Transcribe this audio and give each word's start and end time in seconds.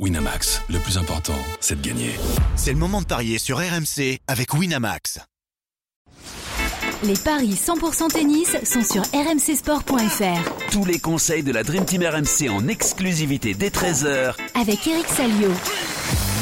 Winamax, 0.00 0.60
le 0.70 0.80
plus 0.80 0.98
important, 0.98 1.38
c'est 1.60 1.80
de 1.80 1.86
gagner. 1.86 2.10
C'est 2.56 2.72
le 2.72 2.78
moment 2.78 3.00
de 3.00 3.06
parier 3.06 3.38
sur 3.38 3.58
RMC 3.58 4.18
avec 4.26 4.52
Winamax. 4.52 5.20
Les 7.04 7.14
paris 7.14 7.54
100% 7.54 8.10
tennis 8.10 8.56
sont 8.64 8.82
sur 8.82 9.02
rmcsport.fr. 9.02 10.72
Tous 10.72 10.84
les 10.84 10.98
conseils 10.98 11.44
de 11.44 11.52
la 11.52 11.62
Dream 11.62 11.84
Team 11.84 12.02
RMC 12.02 12.50
en 12.50 12.66
exclusivité 12.66 13.54
dès 13.54 13.68
13h 13.68 14.34
Avec 14.60 14.84
Eric 14.84 15.06
Salio. 15.06 15.52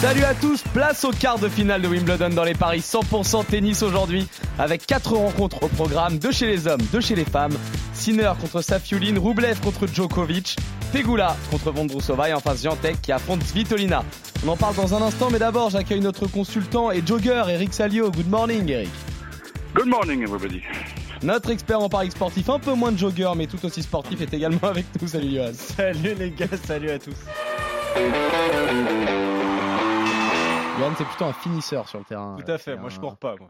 Salut 0.00 0.24
à 0.24 0.34
tous, 0.34 0.62
place 0.72 1.04
au 1.04 1.10
quart 1.10 1.38
de 1.38 1.50
finale 1.50 1.82
de 1.82 1.88
Wimbledon 1.88 2.30
dans 2.30 2.44
les 2.44 2.54
paris 2.54 2.80
100% 2.80 3.44
tennis 3.44 3.82
aujourd'hui 3.82 4.28
avec 4.58 4.86
quatre 4.86 5.12
rencontres 5.12 5.62
au 5.62 5.68
programme, 5.68 6.18
deux 6.18 6.32
chez 6.32 6.46
les 6.46 6.66
hommes, 6.66 6.82
deux 6.90 7.02
chez 7.02 7.14
les 7.14 7.26
femmes. 7.26 7.56
Sinner 7.92 8.32
contre 8.40 8.62
Safiuline, 8.62 9.18
Rublev 9.18 9.60
contre 9.60 9.86
Djokovic, 9.86 10.56
Pegula 10.92 11.34
contre 11.50 11.70
Vondrousova 11.72 12.28
et 12.28 12.34
enfin 12.34 12.54
Ziantek 12.54 13.00
qui 13.00 13.12
affronte 13.12 13.42
Svitolina. 13.42 14.04
On 14.44 14.50
en 14.50 14.56
parle 14.58 14.74
dans 14.74 14.94
un 14.94 15.00
instant 15.00 15.30
mais 15.30 15.38
d'abord 15.38 15.70
j'accueille 15.70 16.00
notre 16.00 16.26
consultant 16.26 16.90
et 16.90 17.02
jogger 17.04 17.44
Eric 17.48 17.72
Salio. 17.72 18.10
Good 18.10 18.28
morning 18.28 18.68
Eric. 18.68 18.90
Good 19.74 19.86
morning 19.86 20.22
everybody. 20.22 20.60
Notre 21.22 21.50
expert 21.50 21.80
en 21.80 21.88
paris 21.88 22.10
sportif, 22.10 22.50
un 22.50 22.58
peu 22.58 22.74
moins 22.74 22.92
de 22.92 22.98
jogger 22.98 23.32
mais 23.34 23.46
tout 23.46 23.64
aussi 23.64 23.82
sportif 23.82 24.20
est 24.20 24.34
également 24.34 24.64
avec 24.64 24.84
nous. 25.00 25.08
Salut 25.08 25.34
Johan. 25.34 25.52
Salut 25.54 26.14
les 26.14 26.30
gars, 26.30 26.46
salut 26.62 26.90
à 26.90 26.98
tous. 26.98 27.16
Johan 30.78 30.92
c'est 30.98 31.06
plutôt 31.06 31.24
un 31.24 31.32
finisseur 31.32 31.88
sur 31.88 32.00
le 32.00 32.04
terrain. 32.04 32.36
Tout 32.44 32.52
à 32.52 32.58
fait, 32.58 32.76
moi 32.76 32.90
je 32.90 33.00
cours 33.00 33.16
pas 33.16 33.34
moi. 33.40 33.48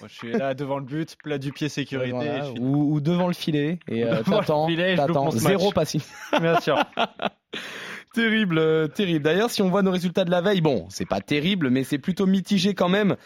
Moi, 0.00 0.08
je 0.08 0.14
suis 0.14 0.32
là 0.32 0.54
devant 0.54 0.78
le 0.78 0.84
but, 0.84 1.16
plat 1.22 1.38
du 1.38 1.52
pied 1.52 1.68
sécurité. 1.68 2.10
Voilà, 2.12 2.40
je 2.44 2.50
suis- 2.52 2.58
ou, 2.60 2.94
ou 2.94 3.00
devant 3.00 3.26
le 3.26 3.34
filet 3.34 3.78
et 3.88 4.04
euh, 4.04 4.22
t'attends, 4.22 4.66
t'attends. 4.96 5.30
zéro 5.30 5.72
passing. 5.72 6.00
Bien 6.40 6.58
sûr. 6.60 6.78
terrible, 8.14 8.58
euh, 8.58 8.86
terrible. 8.88 9.24
D'ailleurs, 9.24 9.50
si 9.50 9.62
on 9.62 9.68
voit 9.68 9.82
nos 9.82 9.90
résultats 9.90 10.24
de 10.24 10.30
la 10.30 10.40
veille, 10.40 10.60
bon, 10.60 10.86
c'est 10.88 11.06
pas 11.08 11.20
terrible, 11.20 11.70
mais 11.70 11.84
c'est 11.84 11.98
plutôt 11.98 12.26
mitigé 12.26 12.74
quand 12.74 12.88
même. 12.88 13.16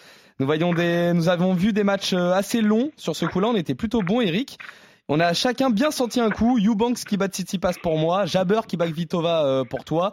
Nous 0.40 0.46
voyons 0.46 0.73
des, 0.73 1.12
nous 1.15 1.28
avons 1.28 1.52
vu 1.54 1.73
des 1.73 1.84
matchs 1.84 2.12
euh, 2.12 2.32
assez 2.32 2.60
longs 2.62 2.90
sur 2.96 3.15
ce 3.16 3.26
coup-là. 3.26 3.48
On 3.48 3.56
était 3.56 3.74
plutôt 3.74 4.02
bon, 4.02 4.20
Eric. 4.20 4.59
On 5.09 5.20
a 5.20 5.32
chacun 5.32 5.70
bien 5.70 5.90
senti 5.90 6.20
un 6.20 6.30
coup. 6.30 6.59
Eubanks 6.59 6.98
qui 7.04 7.16
bat 7.16 7.28
Tsitsipas 7.28 7.74
pour 7.82 7.98
moi, 7.98 8.26
Jabber 8.26 8.60
qui 8.68 8.76
bat 8.76 8.87
Vitova 8.87 9.62
pour 9.70 9.84
toi. 9.84 10.12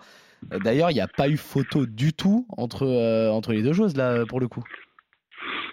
D'ailleurs, 0.64 0.92
il 0.92 0.94
n'y 0.94 1.02
a 1.02 1.08
pas 1.08 1.28
eu 1.28 1.38
photo 1.38 1.86
du 1.86 2.14
tout 2.14 2.46
entre 2.56 2.86
euh, 2.86 3.30
entre 3.32 3.52
les 3.52 3.62
deux 3.64 3.74
choses 3.74 3.96
là 3.98 4.26
pour 4.28 4.40
le 4.40 4.48
coup. 4.48 4.64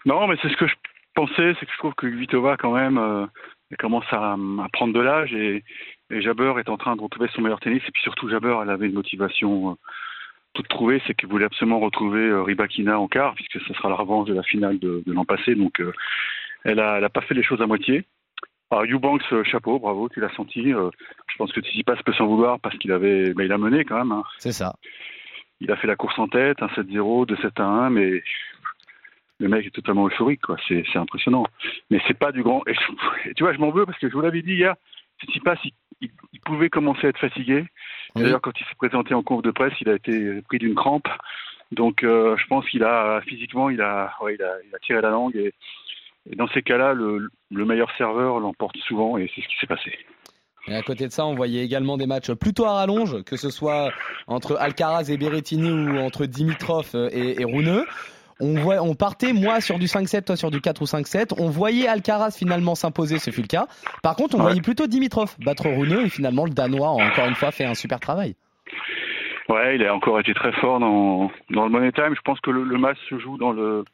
Non, 0.05 0.27
mais 0.27 0.37
c'est 0.43 0.49
ce 0.49 0.57
que 0.57 0.67
je 0.67 0.75
pensais, 1.15 1.55
c'est 1.59 1.67
que 1.67 1.73
je 1.73 1.79
trouve 1.79 1.95
que 1.95 2.07
Vitova 2.07 2.57
quand 2.57 2.73
même 2.75 2.99
euh, 2.99 3.27
elle 3.71 3.77
commence 3.79 4.05
à, 4.11 4.33
à 4.35 4.69
prendre 4.73 4.93
de 4.93 5.01
l'âge 5.01 5.33
et, 5.33 5.65
et 6.11 6.21
Jabber 6.21 6.55
est 6.59 6.69
en 6.69 6.77
train 6.77 6.95
de 6.95 7.01
retrouver 7.01 7.29
son 7.35 7.41
meilleur 7.41 7.61
tennis. 7.61 7.83
Et 7.89 7.91
puis 7.91 8.03
surtout, 8.03 8.29
Jabber, 8.29 8.59
elle 8.63 8.69
avait 8.71 8.87
une 8.87 8.93
motivation 8.95 9.71
euh, 9.71 9.75
toute 10.53 10.69
trouvée, 10.69 11.01
c'est 11.07 11.15
qu'elle 11.15 11.31
voulait 11.31 11.47
absolument 11.47 11.81
retrouver 11.81 12.21
euh, 12.29 12.43
Rybakina 12.43 12.99
en 13.01 13.09
quart, 13.09 13.35
puisque 13.35 13.61
ce 13.67 13.73
sera 13.73 13.89
la 13.89 13.95
revanche 13.95 14.29
de 14.29 14.35
la 14.35 14.43
finale 14.43 14.79
de, 14.79 15.03
de 15.07 15.13
l'an 15.15 15.25
passé. 15.25 15.55
Donc, 15.55 15.81
euh, 15.81 15.93
elle 16.65 16.81
a, 16.81 16.99
elle 16.99 17.05
a 17.05 17.09
pas 17.09 17.23
fait 17.23 17.33
les 17.35 17.43
choses 17.43 17.63
à 17.63 17.67
moitié. 17.67 18.05
Alors, 18.71 18.85
Eubanks, 18.85 19.23
euh, 19.33 19.43
chapeau, 19.45 19.79
bravo, 19.79 20.11
tu 20.11 20.21
l'as 20.21 20.35
senti. 20.35 20.71
Je 20.73 21.37
pense 21.39 21.51
que 21.53 21.61
Tsitsipas 21.63 21.97
peut 22.05 22.13
s'en 22.13 22.27
vouloir 22.27 22.61
parce 22.61 22.77
qu'il 22.77 22.93
avait, 22.93 23.33
il 23.39 23.53
a 23.53 23.59
mené 23.59 23.87
quand 23.87 23.97
même. 23.97 24.13
hein. 24.13 24.25
C'est 24.39 24.53
ça. 24.53 24.75
Il 25.61 25.71
a 25.73 25.77
fait 25.77 25.87
la 25.87 25.97
course 25.97 26.19
en 26.19 26.29
tête, 26.29 26.63
un 26.63 26.67
7-0, 26.67 27.27
2-7-1, 27.27 27.89
mais 27.91 28.23
le 29.43 29.49
mec 29.49 29.67
est 29.67 29.71
totalement 29.71 30.07
euphorique, 30.07 30.41
quoi. 30.43 30.57
C'est, 30.69 30.85
impressionnant. 30.95 31.45
Mais 31.91 32.01
c'est 32.07 32.17
pas 32.17 32.33
du 32.33 32.43
grand. 32.43 32.63
Et 32.67 32.75
tu 33.35 33.43
vois, 33.43 33.53
je 33.53 33.59
m'en 33.59 33.71
veux 33.71 33.85
parce 33.85 33.99
que 33.99 34.09
je 34.09 34.15
vous 34.15 34.21
l'avais 34.21 34.43
dit 34.43 34.55
hier, 34.55 34.75
Tsitsipas, 35.21 35.57
il, 35.65 35.73
il, 36.01 36.11
il 36.33 36.41
pouvait 36.41 36.71
commencer 36.71 37.07
à 37.07 37.11
être 37.11 37.19
fatigué. 37.19 37.67
Oui. 38.15 38.23
D'ailleurs, 38.23 38.41
quand 38.41 38.59
il 38.59 38.65
s'est 38.65 38.75
présenté 38.79 39.15
en 39.15 39.23
conf 39.23 39.43
de 39.43 39.51
presse, 39.51 39.75
il 39.81 39.89
a 39.89 39.95
été 39.95 40.41
pris 40.43 40.59
d'une 40.59 40.75
crampe. 40.75 41.09
Donc, 41.73 42.05
euh, 42.05 42.37
je 42.37 42.47
pense 42.47 42.69
qu'il 42.69 42.85
a 42.85 43.21
physiquement, 43.23 43.69
il 43.69 43.81
a, 43.81 44.13
ouais, 44.21 44.37
il 44.37 44.43
a, 44.43 44.53
il 44.69 44.75
a 44.75 44.79
tiré 44.79 45.01
la 45.01 45.11
langue. 45.11 45.35
Et, 45.37 45.53
et 46.31 46.37
dans 46.37 46.49
ces 46.49 46.63
cas-là, 46.63 46.95
le, 46.95 47.29
le 47.51 47.65
meilleur 47.65 47.91
serveur 47.97 48.39
l'emporte 48.39 48.77
souvent, 48.79 49.17
et 49.17 49.31
c'est 49.35 49.43
ce 49.43 49.49
qui 49.49 49.57
s'est 49.61 49.67
passé. 49.67 49.93
Et 50.69 50.77
à 50.77 50.83
côté 50.83 51.09
de 51.09 51.13
ça, 51.13 51.27
on 51.27 51.35
voyait 51.35 51.65
également 51.65 51.97
des 51.97 52.07
matchs 52.07 52.33
plutôt 52.35 52.67
à 52.67 52.75
rallonge, 52.75 53.25
que 53.25 53.37
ce 53.37 53.51
soit 53.51 53.91
entre 54.29 54.57
Alcaraz 54.57 55.11
et 55.11 55.17
Berrettini 55.17 55.73
ou 55.73 55.99
entre 55.99 56.27
Dimitrov 56.27 56.91
euh, 56.95 57.09
et, 57.11 57.41
et 57.41 57.45
Runeux. 57.45 57.85
On, 58.43 58.55
voit, 58.61 58.83
on 58.83 58.95
partait, 58.95 59.33
moi, 59.33 59.61
sur 59.61 59.79
du 59.79 59.87
5-7, 59.87 60.25
toi 60.25 60.37
sur 60.37 60.51
du 60.51 60.61
4 60.61 60.83
ou 60.83 60.85
5-7. 60.85 61.35
On 61.39 61.49
voyait 61.49 61.87
Alcaraz 61.87 62.33
finalement 62.37 62.75
s'imposer, 62.75 63.19
ce 63.19 63.31
fut 63.31 63.43
le 63.43 63.47
cas. 63.47 63.67
Par 64.03 64.17
contre, 64.17 64.35
on 64.35 64.39
Ouais. 64.39 64.45
voyait 64.47 64.61
plutôt 64.61 64.87
Dimitrov 64.89 65.35
battre 65.39 65.69
Runeux 65.69 66.07
et 66.07 66.09
finalement 66.09 66.45
le 66.45 66.51
Danois, 66.51 66.89
a 66.89 66.91
encore 67.07 67.27
une 67.29 67.35
fois, 67.37 67.53
fait 67.53 67.65
un 67.65 67.75
super 67.75 68.01
travail. 68.01 68.35
Ouais, 69.49 69.77
il 69.77 69.85
a 69.85 69.95
encore 69.95 70.19
été 70.21 70.35
très 70.35 70.53
fort 70.53 70.79
dans, 70.81 71.31
dans 71.51 71.65
le 71.65 71.71
Money 71.71 71.93
Time. 71.93 72.15
Je 72.17 72.21
pense 72.23 72.41
que 72.41 72.51
le, 72.51 72.65
le 72.65 72.79
match 72.79 72.99
se 73.09 73.19
joue 73.19 73.37
dans 73.39 73.53
le, 73.53 73.85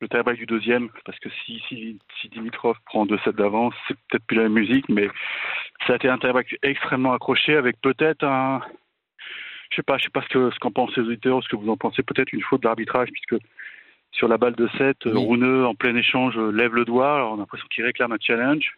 le 0.00 0.08
tie-break 0.08 0.38
du 0.38 0.46
deuxième, 0.46 0.88
parce 1.04 1.18
que 1.20 1.28
si, 1.44 1.62
si, 1.68 1.98
si 2.20 2.28
Dimitrov 2.28 2.76
prend 2.86 3.06
2-7 3.06 3.32
d'avance, 3.36 3.74
c'est 3.86 3.96
peut-être 4.08 4.24
plus 4.26 4.36
la 4.36 4.44
même 4.44 4.52
musique, 4.54 4.88
mais 4.88 5.08
ça 5.86 5.94
a 5.94 5.96
été 5.96 6.08
un 6.08 6.18
tie-break 6.18 6.56
extrêmement 6.62 7.12
accroché 7.12 7.56
avec 7.56 7.80
peut-être 7.80 8.24
un. 8.24 8.60
Je 9.70 9.76
sais 9.76 9.82
pas, 9.82 9.98
je 9.98 10.04
sais 10.04 10.10
pas 10.10 10.22
ce 10.22 10.28
que 10.28 10.50
ce 10.50 10.58
qu'en 10.58 10.70
pensent 10.70 10.96
les 10.96 11.02
auditeurs, 11.02 11.42
ce 11.44 11.48
que 11.48 11.56
vous 11.56 11.68
en 11.70 11.76
pensez, 11.76 12.02
peut-être 12.02 12.32
une 12.32 12.42
faute 12.42 12.62
d'arbitrage, 12.62 13.08
puisque 13.12 13.42
sur 14.12 14.28
la 14.28 14.38
balle 14.38 14.54
de 14.54 14.68
7, 14.78 14.96
Oui. 15.06 15.12
Rouneux, 15.14 15.66
en 15.66 15.74
plein 15.74 15.94
échange, 15.94 16.38
lève 16.38 16.74
le 16.74 16.84
doigt, 16.84 17.14
alors 17.14 17.32
on 17.32 17.36
a 17.36 17.38
l'impression 17.38 17.66
qu'il 17.68 17.84
réclame 17.84 18.12
un 18.12 18.18
challenge. 18.20 18.72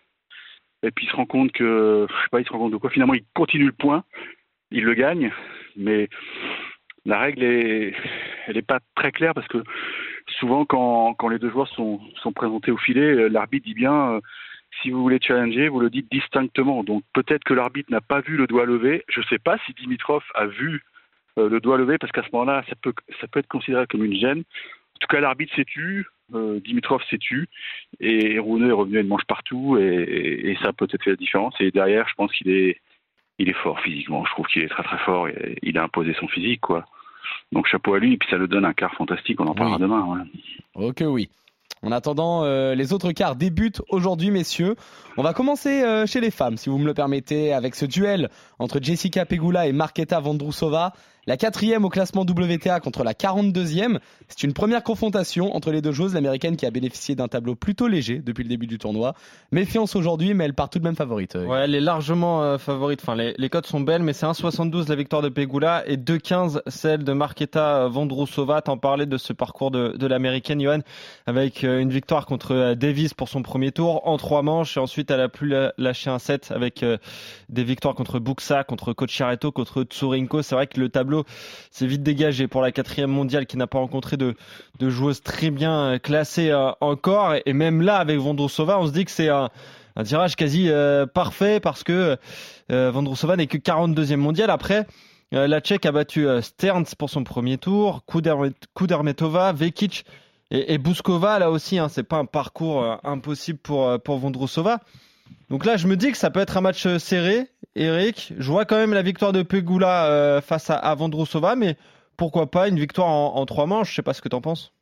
Et 0.83 0.91
puis 0.91 1.07
il 1.07 1.11
se 1.11 1.17
rend 1.17 1.27
compte 1.27 1.53
que, 1.53 2.07
je 2.09 2.15
sais 2.15 2.29
pas, 2.31 2.41
il 2.41 2.47
se 2.47 2.53
rend 2.53 2.59
compte 2.59 2.73
de 2.73 2.77
quoi. 2.79 2.91
Finalement, 2.91 3.15
il 3.15 3.25
continue 3.35 3.67
le 3.67 3.73
point, 3.73 4.05
il 4.71 4.85
le 4.85 4.95
gagne, 4.95 5.33
mais 5.77 6.09
la 7.05 7.19
règle 7.19 7.43
est, 7.43 7.95
elle 8.47 8.57
n'est 8.57 8.63
pas 8.63 8.81
très 8.95 9.13
claire 9.13 9.35
parce 9.35 9.49
que 9.49 9.63
souvent 10.39 10.65
quand, 10.65 11.15
quand 11.15 11.29
les 11.29 11.39
deux 11.39 11.51
joueurs 11.51 11.69
sont, 11.69 12.01
sont 12.23 12.33
présentés 12.33 12.71
au 12.71 12.77
filet, 12.77 13.29
l'arbitre 13.29 13.67
dit 13.67 13.75
bien 13.75 14.13
euh, 14.13 14.21
si 14.83 14.91
vous 14.91 15.03
voulez 15.03 15.19
challenger, 15.21 15.69
vous 15.69 15.81
le 15.81 15.91
dites 15.91 16.11
distinctement. 16.11 16.85
Donc 16.85 17.03
peut-être 17.13 17.45
que 17.45 17.55
l'arbitre 17.55 17.91
n'a 17.91 18.01
pas 18.01 18.21
vu 18.21 18.37
le 18.37 18.47
doigt 18.47 18.67
levé. 18.67 19.05
Je 19.09 19.21
ne 19.21 19.25
sais 19.27 19.39
pas 19.39 19.59
si 19.67 19.73
Dimitrov 19.75 20.23
a 20.35 20.47
vu 20.47 20.83
euh, 21.39 21.49
le 21.49 21.61
doigt 21.61 21.79
levé 21.79 21.99
parce 21.99 22.13
qu'à 22.13 22.23
ce 22.23 22.29
moment-là, 22.33 22.65
ça 22.69 22.77
peut, 22.81 22.93
ça 23.21 23.27
peut 23.27 23.41
être 23.41 23.49
considéré 23.49 23.87
comme 23.87 24.05
une 24.05 24.19
gêne. 24.19 24.45
En 25.03 25.07
tout 25.07 25.17
cas, 25.17 25.21
l'arbitre 25.21 25.55
s'est 25.57 25.65
tu, 25.65 26.07
euh, 26.35 26.61
Dimitrov 26.61 27.01
s'est 27.09 27.17
tu, 27.19 27.49
et 28.01 28.39
Rouneux 28.39 28.69
est 28.69 28.73
revenu 28.73 28.99
à 28.99 29.01
une 29.01 29.07
manche 29.09 29.25
partout, 29.27 29.79
et, 29.79 29.83
et- 29.83 30.51
et 30.51 30.57
ça 30.63 30.69
a 30.69 30.73
peut-être 30.75 31.03
fait 31.03 31.11
la 31.11 31.17
différence. 31.17 31.55
Et 31.61 31.71
derrière, 31.71 32.07
je 32.09 32.15
pense 32.15 32.31
qu'il 32.33 32.51
est, 32.51 32.77
il 33.39 33.49
est 33.49 33.57
fort 33.63 33.81
physiquement. 33.81 34.25
Je 34.27 34.31
trouve 34.33 34.47
qu'il 34.47 34.63
est 34.63 34.69
très 34.69 34.83
très 34.83 34.99
fort. 34.99 35.29
Et 35.29 35.57
il 35.63 35.79
a 35.79 35.85
imposé 35.85 36.15
son 36.21 36.29
physique, 36.29 36.61
quoi. 36.61 36.85
Donc 37.53 37.67
chapeau 37.67 37.95
à 37.95 37.99
lui, 37.99 38.13
et 38.13 38.17
puis 38.19 38.29
ça 38.31 38.37
le 38.37 38.47
donne 38.47 38.65
un 38.67 38.75
quart 38.75 38.93
fantastique. 38.95 39.41
On 39.41 39.47
en 39.47 39.55
parlera 39.55 39.77
Oui. 39.77 39.83
demain. 39.83 40.05
ouais. 40.05 40.87
Ok, 40.89 41.03
oui. 41.07 41.31
En 41.83 41.93
attendant, 41.93 42.45
euh, 42.45 42.75
les 42.75 42.93
autres 42.93 43.13
quarts 43.13 43.37
débutent 43.37 43.81
aujourd'hui, 43.89 44.31
messieurs. 44.31 44.75
On 45.17 45.23
va 45.23 45.33
commencer 45.33 45.83
euh, 45.83 46.05
chez 46.07 46.21
les 46.21 46.31
femmes, 46.31 46.59
si 46.59 46.69
vous 46.69 46.77
me 46.77 46.85
le 46.85 46.93
permettez, 46.93 47.55
avec 47.55 47.75
ce 47.75 47.87
duel 47.87 48.29
entre 48.59 48.81
Jessica 48.83 49.25
Pegula 49.25 49.67
et 49.67 49.73
Marketa 49.73 50.21
Vondrousova. 50.21 50.93
La 51.31 51.37
quatrième 51.37 51.85
au 51.85 51.91
classement 51.91 52.23
WTA 52.23 52.81
contre 52.81 53.05
la 53.05 53.13
42e. 53.13 54.01
C'est 54.27 54.43
une 54.43 54.53
première 54.53 54.83
confrontation 54.83 55.55
entre 55.55 55.71
les 55.71 55.81
deux 55.81 55.93
joueuses. 55.93 56.13
L'américaine 56.13 56.57
qui 56.57 56.67
a 56.67 56.73
bénéficié 56.73 57.15
d'un 57.15 57.29
tableau 57.29 57.55
plutôt 57.55 57.87
léger 57.87 58.19
depuis 58.19 58.43
le 58.43 58.49
début 58.49 58.67
du 58.67 58.79
tournoi. 58.79 59.15
Méfiance 59.53 59.95
aujourd'hui, 59.95 60.35
mais 60.35 60.47
elle 60.47 60.55
part 60.55 60.71
tout 60.71 60.81
de 60.81 60.85
même 60.85 60.97
favorite. 60.97 61.37
euh. 61.37 61.63
Elle 61.63 61.77
est 61.77 61.81
largement 61.81 62.43
euh, 62.43 62.59
favorite. 62.59 62.99
Enfin, 63.01 63.15
les, 63.15 63.33
les 63.39 63.49
cotes 63.49 63.69
sont 63.69 63.79
belles, 63.79 64.03
mais 64.03 64.13
c'est 64.13 64.27
1,72 64.27 64.89
la 64.89 64.97
victoire 64.97 65.23
de 65.23 65.29
Pegula 65.29 65.85
et 65.87 65.97
2,15 65.97 66.63
celle 66.67 67.05
de 67.05 67.13
Marketa 67.13 67.87
Vondrousova. 67.87 68.61
T'en 68.61 68.77
parlais 68.77 69.07
de 69.07 69.17
ce 69.17 69.33
parcours 69.33 69.71
de, 69.71 70.07
l'américaine, 70.09 70.61
Johan, 70.61 70.81
avec 71.29 71.63
euh, 71.63 71.79
une 71.79 71.91
victoire 71.91 72.27
contre 72.27 72.57
euh, 72.57 72.75
Davis 72.75 73.15
pour 73.15 73.29
son 73.29 73.43
premier 73.43 73.71
tour 73.71 74.05
en 74.09 74.17
trois 74.17 74.43
manches. 74.43 74.77
Et 74.77 74.81
ensuite, 74.81 75.13
elle 75.13 75.21
a 75.21 75.29
pu 75.29 75.55
lâcher 75.79 76.11
un 76.11 76.19
set 76.19 76.51
avec 76.51 76.83
euh, 76.83 76.99
des 77.49 77.63
victoires 77.63 77.95
contre 77.95 78.19
Buxa, 78.19 78.65
contre 78.65 78.93
Cochareto, 78.95 79.53
contre 79.53 79.85
Tsurenko. 79.85 80.43
C'est 80.43 80.57
vrai 80.57 80.67
que 80.67 80.81
le 80.81 80.89
tableau 80.89 81.20
s'est 81.71 81.87
vite 81.87 82.03
dégagé 82.03 82.49
pour 82.49 82.63
la 82.63 82.73
quatrième 82.73 83.11
mondiale 83.11 83.47
qui 83.47 83.57
n'a 83.57 83.67
pas 83.67 83.79
rencontré 83.79 84.17
de, 84.17 84.35
de 84.79 84.91
joueuses 84.91 85.23
très 85.23 85.51
bien 85.51 85.75
euh, 85.75 85.99
classées 85.99 86.51
euh, 86.51 86.71
encore. 86.81 87.35
Et, 87.47 87.53
même 87.53 87.83
là, 87.83 87.97
avec 87.97 88.19
Vondrousova, 88.19 88.79
on 88.79 88.87
se 88.87 88.93
dit 88.93 89.05
que 89.05 89.11
c'est 89.11 89.29
un 89.29 89.51
tirage 90.05 90.37
quasi 90.37 90.69
euh, 90.69 91.07
parfait 91.07 91.61
parce 91.61 91.85
que 91.85 92.17
Vondrousova 92.69 93.37
n'est 93.37 93.49
que 93.49 93.59
42e 93.59 94.17
mondial. 94.17 94.49
Après, 94.51 94.87
la 95.33 95.61
Tchèque 95.61 95.87
a 95.87 95.93
battu 95.93 96.27
Stearns 96.41 96.87
pour 96.97 97.11
son 97.11 97.25
premier 97.25 97.59
tour, 97.59 98.03
Kudermet- 98.09 98.55
Kudermetova, 98.75 99.53
Vekic 99.53 100.05
et, 100.53 100.75
et 100.75 100.79
Bouskova 100.79 101.39
là 101.41 101.51
aussi. 101.51 101.79
Hein, 101.79 101.89
c'est 101.89 102.05
pas 102.05 102.19
un 102.19 102.27
parcours 102.27 102.99
impossible 103.03 103.59
pour 103.59 104.01
pour. 104.03 104.21
Donc 105.51 105.65
là, 105.65 105.77
je 105.77 105.87
me 105.89 105.97
dis 105.97 106.13
que 106.13 106.17
ça 106.17 106.31
peut 106.31 106.41
être 106.41 106.57
un 106.57 106.61
match 106.61 106.87
euh, 106.87 106.99
serré. 106.99 107.47
Eric, 107.75 108.33
je 108.39 108.51
vois 108.51 108.65
quand 108.65 108.77
même 108.77 108.93
la 108.93 109.03
victoire 109.03 109.33
de 109.33 109.43
Pegula 109.43 110.07
euh, 110.07 110.41
face 110.41 110.71
à, 110.71 110.77
à 110.77 110.95
Vondrousova, 110.95 111.57
mais 111.57 111.77
pourquoi 112.17 112.51
pas 112.51 112.69
une 112.69 112.79
victoire 112.79 113.09
en, 113.09 113.37
en 113.37 113.47
trois 113.47 113.67
manches? 113.67 113.91
Je 113.91 113.95
sais 113.97 114.03
pas 114.03 114.13
ce 114.13 114.23
que 114.23 114.29
t'en 114.29 114.41
penses. 114.41 114.73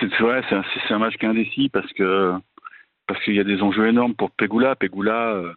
C'est 0.00 0.18
vrai, 0.20 0.42
c'est 0.48 0.54
un, 0.56 0.64
un 0.96 0.98
match 0.98 1.16
qui 1.16 1.26
est 1.26 1.28
indécis 1.28 1.68
parce 1.68 1.92
que 1.92 2.34
parce 3.06 3.22
qu'il 3.24 3.34
y 3.34 3.40
a 3.40 3.44
des 3.44 3.62
enjeux 3.62 3.86
énormes 3.86 4.14
pour 4.14 4.30
Pegula. 4.30 4.74
Pegula, 4.74 5.34
euh, 5.34 5.52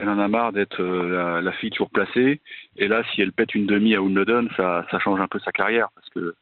elle 0.00 0.08
en 0.08 0.18
a 0.18 0.28
marre 0.28 0.52
d'être 0.52 0.82
la, 0.82 1.40
la, 1.40 1.52
fille 1.52 1.70
toujours 1.70 1.90
placée. 1.90 2.40
Et 2.76 2.88
là, 2.88 3.02
si 3.12 3.20
elle 3.20 3.32
pète 3.32 3.54
une 3.54 3.66
demi 3.66 3.94
à 3.94 4.02
Wimbledon, 4.02 4.48
ça, 4.56 4.86
ça 4.90 4.98
change 4.98 5.20
un 5.20 5.28
peu 5.28 5.38
sa 5.40 5.52
carrière 5.52 5.88
parce 5.94 6.08
que 6.10 6.34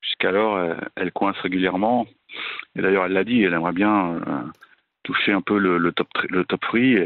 jusqu'alors, 0.00 0.58
elle, 0.58 0.88
elle, 0.96 1.12
coince 1.12 1.38
régulièrement. 1.38 2.06
Et 2.76 2.82
d'ailleurs, 2.82 3.06
elle 3.06 3.12
l'a 3.12 3.24
dit, 3.24 3.42
elle 3.42 3.54
aimerait 3.54 3.72
bien 3.72 4.20
toucher 5.02 5.32
un 5.32 5.40
peu 5.40 5.58
le, 5.58 5.92
top 5.92 6.08
le 6.28 6.44
top 6.44 6.64
free, 6.64 6.96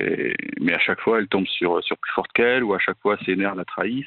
mais 0.61 0.75
à 0.75 0.79
chaque 0.79 1.01
fois, 1.01 1.19
elle 1.19 1.29
tombe 1.29 1.47
sur 1.47 1.83
sur 1.83 1.97
plus 1.97 2.13
forte 2.13 2.33
qu'elle 2.33 2.65
ou 2.65 2.75
à 2.75 2.79
chaque 2.79 2.99
fois, 3.01 3.17
ses 3.25 3.37
nerfs 3.37 3.55
la 3.55 3.65
trahissent. 3.65 4.07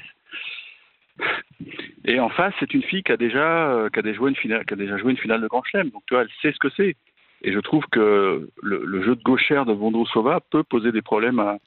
Et 2.06 2.20
en 2.20 2.30
face, 2.30 2.54
c'est 2.60 2.74
une 2.74 2.84
fille 2.84 3.04
qui 3.04 3.12
a 3.12 3.18
déjà, 3.18 3.72
euh, 3.72 3.90
qui 3.90 4.00
a 4.00 4.02
déjà 4.02 4.18
joué 4.18 4.30
une 4.30 4.36
finale, 4.36 4.66
qui 4.66 4.74
a 4.74 4.78
déjà 4.78 4.98
joué 4.98 5.12
une 5.12 5.18
finale 5.18 5.42
de 5.42 5.48
Grand 5.48 5.64
Chelem. 5.64 5.90
Donc, 5.90 6.04
tu 6.08 6.14
vois, 6.14 6.24
elle 6.24 6.30
sait 6.42 6.52
ce 6.52 6.60
que 6.60 6.70
c'est. 6.76 6.96
Et 7.44 7.52
je 7.52 7.60
trouve 7.60 7.86
que 7.92 8.50
le, 8.62 9.04
jeu 9.04 9.16
de 9.16 9.24
gauchère 9.24 9.66
de 9.66 9.74
Vondrousova 9.74 10.40
peut 10.52 10.64
poser 10.64 10.92
des 10.92 11.02
problèmes 11.02 11.40
à, 11.40 11.58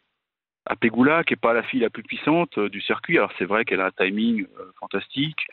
à 0.67 0.77
Pegula, 0.77 1.25
qui 1.25 1.33
n'est 1.33 1.39
pas 1.39 1.53
la 1.53 1.63
fille 1.63 1.81
la 1.81 1.91
plus 1.91 2.03
puissante 2.03 2.59
euh, 2.59 2.69
du 2.69 2.81
circuit. 2.81 3.19
Alors, 3.19 3.33
c'est 3.39 3.45
vrai 3.45 3.65
qu'elle 3.65 3.81
a 3.81 3.87
un 3.87 3.91
timing 3.91 4.47
euh, 4.59 4.71
fantastique, 4.79 5.47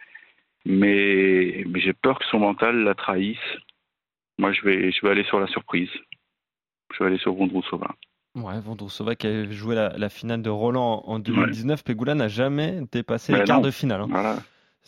mais, 0.65 1.63
mais 1.67 1.79
j'ai 1.79 1.93
peur 1.93 2.19
que 2.19 2.25
son 2.25 2.39
mental 2.39 2.83
la 2.83 2.95
trahisse. 2.95 3.37
Moi, 4.37 4.51
je 4.51 4.61
vais, 4.61 4.91
je 4.91 5.01
vais 5.01 5.11
aller 5.11 5.23
sur 5.23 5.39
la 5.39 5.47
surprise. 5.47 5.89
Je 6.93 7.03
vais 7.03 7.09
aller 7.09 7.19
sur 7.19 7.33
Vondrousova. 7.33 7.95
Ouais, 8.35 8.59
Vondrousova 8.59 9.15
qui 9.15 9.27
a 9.27 9.49
joué 9.49 9.75
la, 9.75 9.89
la, 9.97 10.09
finale 10.09 10.41
de 10.41 10.49
Roland 10.49 11.03
en 11.05 11.19
2019. 11.19 11.79
Ouais. 11.79 11.83
Pegula 11.83 12.13
n'a 12.13 12.27
jamais 12.27 12.81
dépassé 12.91 13.33
les 13.33 13.43
quarts 13.43 13.61
de 13.61 13.71
finale. 13.71 14.01
Hein. 14.01 14.07
Voilà. 14.09 14.37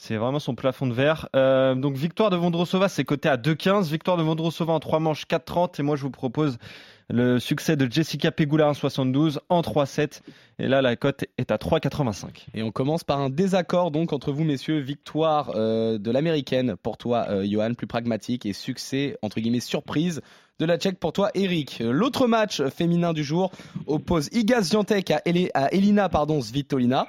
C'est 0.01 0.15
vraiment 0.15 0.39
son 0.39 0.55
plafond 0.55 0.87
de 0.87 0.93
verre. 0.93 1.27
Euh, 1.35 1.75
donc 1.75 1.97
victoire 1.97 2.29
de 2.29 2.37
Vondrousova, 2.37 2.87
c'est 2.87 3.03
coté 3.03 3.27
à 3.27 3.35
2,15. 3.35 3.91
Victoire 3.91 4.15
de 4.15 4.23
Vondrousova 4.23 4.71
en 4.71 4.79
3 4.79 5.01
manches 5.01 5.25
4,30. 5.29 5.77
Et 5.77 5.83
moi, 5.83 5.97
je 5.97 6.03
vous 6.03 6.09
propose 6.09 6.57
le 7.09 7.37
succès 7.37 7.75
de 7.75 7.85
Jessica 7.91 8.31
Pegula 8.31 8.71
1,72 8.71 9.39
en 9.49 9.59
3,7. 9.59 10.21
Et 10.57 10.69
là, 10.69 10.81
la 10.81 10.95
cote 10.95 11.25
est 11.37 11.51
à 11.51 11.57
3,85. 11.57 12.45
Et 12.53 12.63
on 12.63 12.71
commence 12.71 13.03
par 13.03 13.19
un 13.19 13.29
désaccord 13.29 13.91
donc 13.91 14.13
entre 14.13 14.31
vous, 14.31 14.45
messieurs. 14.45 14.79
Victoire 14.79 15.51
euh, 15.55 15.97
de 15.97 16.11
l'américaine 16.11 16.77
pour 16.81 16.97
toi, 16.97 17.25
euh, 17.27 17.45
Johan, 17.45 17.73
plus 17.73 17.85
pragmatique, 17.85 18.45
et 18.45 18.53
succès, 18.53 19.17
entre 19.21 19.41
guillemets, 19.41 19.59
surprise 19.59 20.21
de 20.59 20.65
la 20.65 20.77
Tchèque 20.77 20.97
pour 20.97 21.11
toi, 21.11 21.29
Eric. 21.33 21.83
L'autre 21.85 22.25
match 22.25 22.61
féminin 22.69 23.11
du 23.11 23.25
jour 23.25 23.51
oppose 23.85 24.29
Iga 24.31 24.63
Swiatek 24.63 25.11
à, 25.11 25.21
El 25.25 25.49
à 25.53 25.73
Elina 25.73 26.07
pardon, 26.07 26.39
Svitolina. 26.39 27.05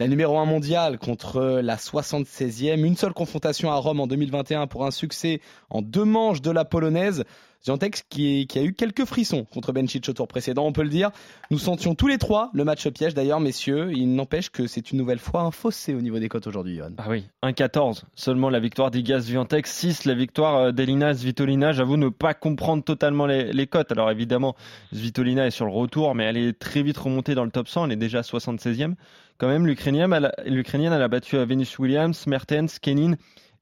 La 0.00 0.08
numéro 0.08 0.38
1 0.38 0.44
mondiale 0.44 0.98
contre 0.98 1.60
la 1.62 1.76
76e. 1.76 2.84
Une 2.84 2.96
seule 2.96 3.12
confrontation 3.12 3.70
à 3.70 3.76
Rome 3.76 4.00
en 4.00 4.08
2021 4.08 4.66
pour 4.66 4.84
un 4.84 4.90
succès 4.90 5.40
en 5.70 5.82
deux 5.82 6.02
manches 6.02 6.42
de 6.42 6.50
la 6.50 6.64
polonaise. 6.64 7.22
Swiatek 7.64 8.04
qui, 8.10 8.46
a 8.56 8.62
eu 8.62 8.74
quelques 8.74 9.06
frissons 9.06 9.44
contre 9.44 9.72
Bencic 9.72 10.06
au 10.10 10.12
tour 10.12 10.28
précédent, 10.28 10.66
on 10.66 10.72
peut 10.72 10.82
le 10.82 10.90
dire. 10.90 11.10
Nous 11.50 11.58
sentions 11.58 11.94
tous 11.94 12.08
les 12.08 12.18
trois 12.18 12.50
le 12.52 12.62
match 12.62 12.86
piège 12.88 13.14
d'ailleurs, 13.14 13.40
messieurs. 13.40 13.90
Il 13.92 14.14
n'empêche 14.14 14.50
que 14.50 14.66
c'est 14.66 14.92
une 14.92 14.98
nouvelle 14.98 15.18
fois 15.18 15.40
un 15.42 15.50
fossé 15.50 15.94
au 15.94 16.02
niveau 16.02 16.18
des 16.18 16.28
cotes 16.28 16.46
aujourd'hui, 16.46 16.76
Johan. 16.76 16.90
Ah 16.98 17.06
oui, 17.08 17.24
1-14. 17.42 18.02
Seulement 18.14 18.50
la 18.50 18.60
victoire 18.60 18.90
d'Iga 18.90 19.22
Swiatek, 19.22 19.66
6 19.66 20.04
la 20.04 20.14
victoire 20.14 20.74
d'Elina 20.74 21.14
Svitolina. 21.14 21.72
J'avoue 21.72 21.96
ne 21.96 22.10
pas 22.10 22.34
comprendre 22.34 22.84
totalement 22.84 23.24
les, 23.24 23.66
cotes. 23.66 23.92
Alors 23.92 24.10
évidemment, 24.10 24.54
Svitolina 24.92 25.46
est 25.46 25.50
sur 25.50 25.64
le 25.64 25.72
retour, 25.72 26.14
mais 26.14 26.24
elle 26.24 26.36
est 26.36 26.58
très 26.58 26.82
vite 26.82 26.98
remontée 26.98 27.34
dans 27.34 27.44
le 27.44 27.50
top 27.50 27.68
100. 27.68 27.86
Elle 27.86 27.92
est 27.92 27.96
déjà 27.96 28.20
76e. 28.20 28.94
Quand 29.38 29.48
même, 29.48 29.66
l'Ukrainienne, 29.66 30.12
a 30.12 31.08
battu 31.08 31.36
Venus 31.38 31.78
Williams, 31.78 32.26
Mertens, 32.26 32.78
Kenin 32.78 33.14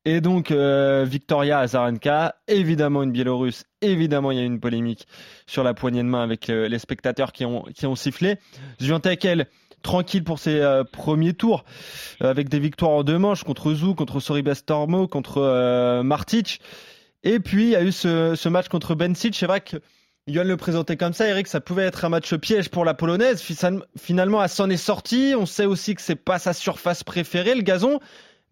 et 0.04 0.20
donc 0.20 0.50
euh, 0.50 1.04
Victoria 1.08 1.60
Azarenka, 1.60 2.34
évidemment 2.48 3.02
une 3.02 3.12
Biélorusse, 3.12 3.64
évidemment 3.80 4.32
il 4.32 4.38
y 4.38 4.40
a 4.40 4.42
eu 4.42 4.46
une 4.46 4.60
polémique 4.60 5.06
sur 5.46 5.62
la 5.62 5.74
poignée 5.74 6.02
de 6.02 6.08
main 6.08 6.22
avec 6.22 6.50
euh, 6.50 6.68
les 6.68 6.78
spectateurs 6.78 7.32
qui 7.32 7.44
ont, 7.44 7.62
qui 7.74 7.86
ont 7.86 7.94
sifflé. 7.94 8.36
Zviantek, 8.80 9.26
tranquille 9.82 10.24
pour 10.24 10.38
ses 10.40 10.60
euh, 10.60 10.82
premiers 10.82 11.34
tours, 11.34 11.64
avec 12.20 12.48
des 12.48 12.58
victoires 12.58 12.92
en 12.92 13.04
deux 13.04 13.18
manches 13.18 13.44
contre 13.44 13.72
Zou, 13.74 13.94
contre 13.94 14.18
Soribas 14.18 14.62
Tormo, 14.66 15.06
contre 15.06 16.02
Martic. 16.02 16.60
Et 17.22 17.38
puis 17.38 17.66
il 17.66 17.70
y 17.70 17.76
a 17.76 17.82
eu 17.82 17.92
ce, 17.92 18.48
match 18.48 18.68
contre 18.68 18.96
Bencic, 18.96 19.36
c'est 19.36 19.46
vrai 19.46 19.60
que 19.60 19.76
Yoann 20.26 20.46
le 20.46 20.56
présentait 20.56 20.96
comme 20.96 21.12
ça, 21.12 21.28
Eric, 21.28 21.46
ça 21.48 21.60
pouvait 21.60 21.82
être 21.82 22.04
un 22.04 22.08
match 22.08 22.34
piège 22.34 22.68
pour 22.68 22.84
la 22.84 22.94
polonaise. 22.94 23.42
Finalement, 23.98 24.42
elle 24.42 24.48
s'en 24.48 24.70
est 24.70 24.76
sortie. 24.76 25.34
On 25.36 25.46
sait 25.46 25.66
aussi 25.66 25.96
que 25.96 26.00
c'est 26.00 26.14
pas 26.14 26.38
sa 26.38 26.52
surface 26.52 27.02
préférée, 27.02 27.56
le 27.56 27.62
gazon. 27.62 27.98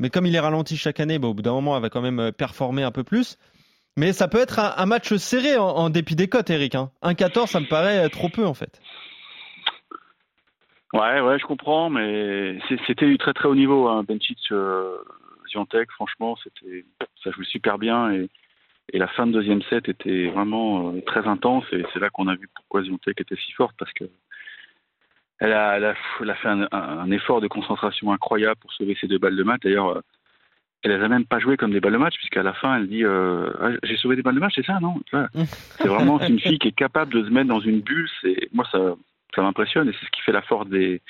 Mais 0.01 0.11
comme 0.11 0.27
il 0.27 0.35
est 0.35 0.41
ralenti 0.41 0.77
chaque 0.77 0.99
année, 0.99 1.19
bah, 1.19 1.29
au 1.29 1.35
bout 1.35 1.43
d'un 1.43 1.53
moment, 1.53 1.77
elle 1.77 1.83
va 1.83 1.91
quand 1.91 2.01
même 2.01 2.33
performer 2.33 2.83
un 2.83 2.91
peu 2.91 3.05
plus. 3.05 3.39
Mais 3.97 4.13
ça 4.13 4.29
peut 4.29 4.41
être 4.41 4.59
un, 4.59 4.87
match 4.87 5.15
serré 5.15 5.57
en, 5.57 5.91
dépit 5.91 6.17
des 6.17 6.29
cotes, 6.29 6.51
Eric. 6.51 6.75
Hein. 6.75 6.91
1-14, 7.03 7.47
ça 7.47 7.61
me 7.61 7.69
paraît 7.69 8.09
trop 8.09 8.29
peu 8.29 8.47
en 8.47 8.55
fait. 8.55 8.81
Ouais, 10.93 11.21
ouais, 11.21 11.39
je 11.39 11.45
comprends, 11.45 11.91
mais 11.91 12.59
c'était 12.87 13.07
du 13.07 13.19
très 13.19 13.33
très 13.33 13.49
haut 13.49 13.55
niveau. 13.55 13.89
Hein. 13.89 14.03
Bencic, 14.05 14.39
euh, 14.53 14.97
franchement, 15.97 16.37
ça 17.23 17.31
joue 17.31 17.45
super 17.45 17.79
bien 17.79 18.13
et, 18.13 18.29
et 18.93 18.99
la 18.99 19.09
fin 19.09 19.27
de 19.27 19.33
deuxième 19.33 19.63
set 19.63 19.89
était 19.89 20.29
vraiment 20.29 20.93
euh, 20.93 21.01
très 21.03 21.27
intense 21.27 21.65
et 21.73 21.85
c'est 21.93 22.01
là 22.01 22.11
qu'on 22.11 22.29
a 22.29 22.35
vu 22.35 22.49
pourquoi 22.55 22.83
Ziontek 22.83 23.21
était 23.21 23.37
si 23.37 23.53
forte 23.53 23.75
parce 23.79 23.93
que 23.93 24.05
elle 25.41 25.53
a, 25.53 25.77
elle 25.77 25.97
elle 26.21 26.35
fait 26.37 26.49
un, 26.49 27.11
effort 27.11 27.41
de 27.41 27.49
concentration 27.49 28.13
incroyable 28.13 28.61
pour 28.61 28.73
sauver 28.73 28.97
ses 29.01 29.09
deux 29.09 29.19
balles 29.19 29.37
de 29.37 29.43
match. 29.43 29.63
D'ailleurs, 29.63 30.03
elle 30.83 30.93
les 30.93 31.03
a 31.03 31.09
même 31.09 31.25
pas 31.25 31.39
joué 31.39 31.57
comme 31.57 31.73
des 31.73 31.81
balles 31.81 31.95
de 31.95 31.99
match, 31.99 32.17
puisqu'à 32.17 32.43
la 32.43 32.55
fin, 32.55 32.77
elle 32.77 32.89
dit 32.89 33.05
euh, 33.05 33.51
ah, 33.61 33.71
J'ai 33.83 33.97
sauvé 33.97 34.17
des 34.17 34.23
balles 34.23 34.35
de 34.35 34.41
match, 34.41 34.55
c'est 34.55 34.65
ça, 34.65 34.79
non? 34.81 35.01
C'est 35.79 35.89
vraiment 35.89 36.21
une 36.21 36.39
fille 36.39 36.59
qui 36.59 36.69
est 36.69 36.77
capable 36.77 37.13
de 37.13 37.25
se 37.25 37.31
mettre 37.31 37.49
dans 37.49 37.61
une 37.61 37.81
bulle. 37.81 38.09
Moi, 38.53 38.67
ça, 38.71 38.97
m'impressionne 39.43 39.89
et 39.89 39.93
c'est 39.93 40.07
ce 40.07 40.11
qui 40.11 40.23
fait 40.23 40.33
la 40.33 40.43
force 40.43 40.69
des, 40.69 41.01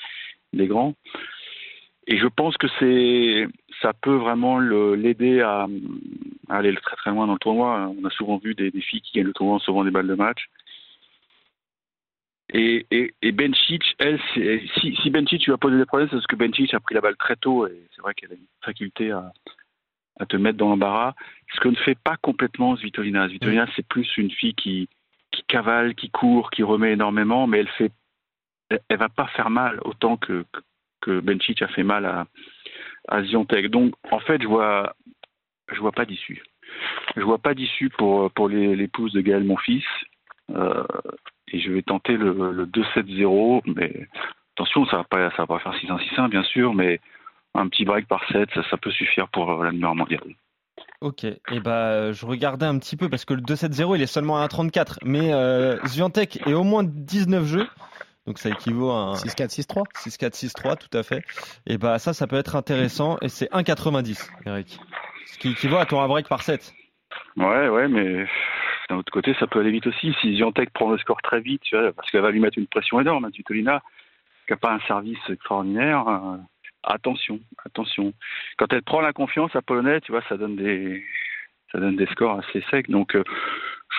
grands. 0.54 0.94
Et 2.06 2.18
je 2.18 2.26
pense 2.26 2.56
que 2.56 2.66
c'est 2.78 3.46
ça 3.82 3.92
peut 3.92 4.16
vraiment 4.16 4.58
l'aider 4.58 5.40
à, 5.40 5.66
à, 6.48 6.56
aller 6.56 6.74
très 6.76 6.96
très 6.96 7.10
loin 7.10 7.26
dans 7.26 7.34
le 7.34 7.38
tournoi. 7.38 7.92
On 8.00 8.04
a 8.04 8.10
souvent 8.10 8.38
vu 8.38 8.54
des, 8.54 8.70
des 8.70 8.80
filles 8.80 9.00
qui 9.00 9.12
gagnent 9.18 9.26
le 9.26 9.32
tournoi 9.32 9.56
en 9.56 9.60
sauvant 9.60 9.84
des 9.84 9.90
balles 9.90 10.08
de 10.08 10.14
match. 10.14 10.48
Et, 12.52 12.86
et, 12.90 13.14
elle, 13.22 14.20
si, 14.80 14.96
si 14.96 15.10
Bencic 15.10 15.46
lui 15.46 15.52
a 15.52 15.56
posé 15.56 15.76
des 15.76 15.86
problèmes, 15.86 16.08
c'est 16.08 16.16
parce 16.16 16.26
que 16.26 16.36
Bencic 16.36 16.74
a 16.74 16.80
pris 16.80 16.94
la 16.94 17.00
balle 17.00 17.16
très 17.16 17.36
tôt 17.36 17.66
et 17.66 17.86
c'est 17.94 18.02
vrai 18.02 18.12
qu'elle 18.14 18.32
a 18.32 18.34
une 18.34 18.46
faculté 18.64 19.12
à, 19.12 19.32
à 20.18 20.26
te 20.26 20.36
mettre 20.36 20.58
dans 20.58 20.70
l'embarras. 20.70 21.14
Ce 21.54 21.60
que 21.60 21.68
ne 21.68 21.76
fait 21.76 21.98
pas 21.98 22.16
complètement 22.16 22.76
Svitolina. 22.76 23.28
Svitolina, 23.28 23.66
c'est 23.76 23.86
plus 23.86 24.16
une 24.16 24.30
fille 24.30 24.54
qui, 24.54 24.88
qui 25.30 25.44
cavale, 25.44 25.94
qui 25.94 26.10
court, 26.10 26.50
qui 26.50 26.62
remet 26.62 26.92
énormément, 26.92 27.46
mais 27.46 27.58
elle 27.60 27.68
fait, 27.68 27.92
elle, 28.68 28.80
elle 28.88 28.98
va 28.98 29.08
pas 29.08 29.28
faire 29.28 29.50
mal 29.50 29.78
autant 29.84 30.16
que, 30.16 30.44
que 31.00 31.20
Bencic 31.20 31.62
a 31.62 31.68
fait 31.68 31.84
mal 31.84 32.04
à, 32.04 32.26
à 33.08 33.22
Ziontek. 33.22 33.70
Donc, 33.70 33.94
en 34.10 34.18
fait, 34.18 34.42
je 34.42 34.48
vois, 34.48 34.96
je 35.72 35.78
vois 35.78 35.92
pas 35.92 36.04
d'issue. 36.04 36.42
Je 37.16 37.22
vois 37.22 37.38
pas 37.38 37.54
d'issue 37.54 37.90
pour, 37.90 38.30
pour 38.32 38.48
l'épouse 38.48 39.12
de 39.12 39.20
Gaël, 39.20 39.44
mon 39.44 39.56
fils. 39.56 39.84
Euh, 40.50 40.84
et 41.52 41.60
je 41.60 41.72
vais 41.72 41.82
tenter 41.82 42.16
le, 42.16 42.52
le 42.52 42.66
2-7-0, 42.66 43.62
mais 43.76 44.08
attention, 44.56 44.86
ça 44.86 44.98
va 44.98 45.04
pas, 45.04 45.30
ça 45.30 45.44
va 45.44 45.46
pas 45.46 45.58
faire 45.58 45.74
6-1-6-1 45.74 46.28
bien 46.28 46.42
sûr, 46.44 46.74
mais 46.74 47.00
un 47.54 47.68
petit 47.68 47.84
break 47.84 48.06
par 48.06 48.26
7, 48.30 48.48
ça, 48.54 48.62
ça 48.70 48.76
peut 48.76 48.90
suffire 48.90 49.28
pour 49.28 49.64
la 49.64 49.72
numéro 49.72 49.94
mondiale. 49.94 50.34
Ok, 51.00 51.24
et 51.24 51.40
eh 51.50 51.60
bah 51.60 52.12
je 52.12 52.26
regardais 52.26 52.66
un 52.66 52.78
petit 52.78 52.96
peu 52.96 53.08
parce 53.08 53.24
que 53.24 53.32
le 53.32 53.40
2-7-0 53.40 53.96
il 53.96 54.02
est 54.02 54.06
seulement 54.06 54.36
à 54.36 54.46
1,34, 54.46 54.98
mais 55.02 55.32
euh, 55.32 55.78
Zviantek 55.86 56.46
est 56.46 56.52
au 56.52 56.62
moins 56.62 56.84
19 56.84 57.46
jeux, 57.46 57.66
donc 58.26 58.38
ça 58.38 58.50
équivaut 58.50 58.90
à 58.90 59.12
un 59.12 59.12
6-4-6-3 59.14 59.84
6-4-6-3 59.94 60.76
tout 60.76 60.96
à 60.96 61.02
fait. 61.02 61.22
Et 61.66 61.78
bah 61.78 61.98
ça, 61.98 62.12
ça 62.12 62.26
peut 62.26 62.36
être 62.36 62.54
intéressant 62.54 63.16
et 63.22 63.30
c'est 63.30 63.50
1,90 63.50 64.28
Eric, 64.44 64.78
ce 65.26 65.38
qui 65.38 65.52
équivaut 65.52 65.78
à 65.78 65.86
ton 65.86 66.06
break 66.06 66.28
par 66.28 66.42
7. 66.42 66.74
Ouais, 67.36 67.68
ouais, 67.68 67.88
mais 67.88 68.26
d'un 68.90 68.96
autre 68.96 69.12
côté, 69.12 69.34
ça 69.38 69.46
peut 69.46 69.60
aller 69.60 69.70
vite 69.70 69.86
aussi. 69.86 70.14
Si 70.20 70.36
Ziontek 70.36 70.70
prend 70.70 70.90
le 70.90 70.98
score 70.98 71.22
très 71.22 71.40
vite, 71.40 71.62
parce 71.96 72.10
qu'elle 72.10 72.22
va 72.22 72.30
lui 72.30 72.40
mettre 72.40 72.58
une 72.58 72.66
pression 72.66 73.00
énorme, 73.00 73.24
hein, 73.24 73.30
Vitolina, 73.32 73.82
qui 74.46 74.52
n'a 74.52 74.56
pas 74.56 74.72
un 74.72 74.80
service 74.80 75.18
extraordinaire, 75.28 76.06
euh, 76.08 76.36
attention, 76.82 77.38
attention. 77.64 78.12
Quand 78.58 78.72
elle 78.72 78.82
prend 78.82 79.00
la 79.00 79.12
confiance 79.12 79.54
à 79.54 79.62
Polonais, 79.62 80.00
tu 80.00 80.10
vois, 80.10 80.22
ça 80.28 80.36
donne 80.36 80.56
des, 80.56 81.04
ça 81.70 81.78
donne 81.78 81.96
des 81.96 82.06
scores 82.06 82.40
assez 82.40 82.64
secs. 82.70 82.90
Donc, 82.90 83.14
euh, 83.14 83.22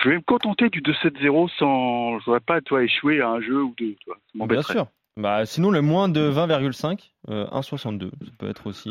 je 0.02 0.10
vais 0.10 0.16
me 0.16 0.20
contenter 0.20 0.68
du 0.68 0.82
2-7-0 0.82 1.48
sans, 1.58 2.18
je 2.18 2.24
voudrais 2.26 2.40
pas, 2.40 2.60
toi, 2.60 2.82
échouer 2.82 3.22
à 3.22 3.30
un 3.30 3.40
jeu 3.40 3.62
ou 3.62 3.74
deux. 3.78 3.96
Bien 4.34 4.62
sûr. 4.62 4.86
Bah, 5.16 5.46
sinon, 5.46 5.70
le 5.70 5.80
moins 5.80 6.08
de 6.08 6.20
20,5, 6.20 7.12
euh, 7.30 7.46
1,62. 7.46 8.10
Ça 8.10 8.32
peut 8.38 8.48
être 8.48 8.66
aussi. 8.66 8.90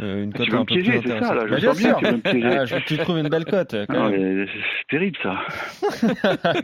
Euh... 0.00 0.04
Euh, 0.04 0.24
une 0.24 0.32
cote 0.32 0.44
tu 0.46 0.50
veux 0.52 0.56
un 0.58 0.60
me 0.60 0.64
peu 0.66 0.74
piéger, 0.74 1.00
plus 1.00 1.10
c'est 1.10 1.20
ça, 1.20 1.34
là, 1.34 1.46
je 1.46 1.50
Bah, 1.52 1.60
sens 1.60 1.78
bien 1.78 1.92
bien 1.92 1.94
que 1.94 1.98
tu 2.00 2.04
veux 2.06 2.16
me 2.16 2.20
piéger. 2.40 2.58
Ah, 2.58 2.64
je 2.66 2.76
tu 2.86 2.98
trouves 2.98 3.18
une 3.18 3.28
belle 3.28 3.44
cote. 3.46 3.70
c'est 3.70 4.86
terrible 4.90 5.16
ça. 5.22 5.40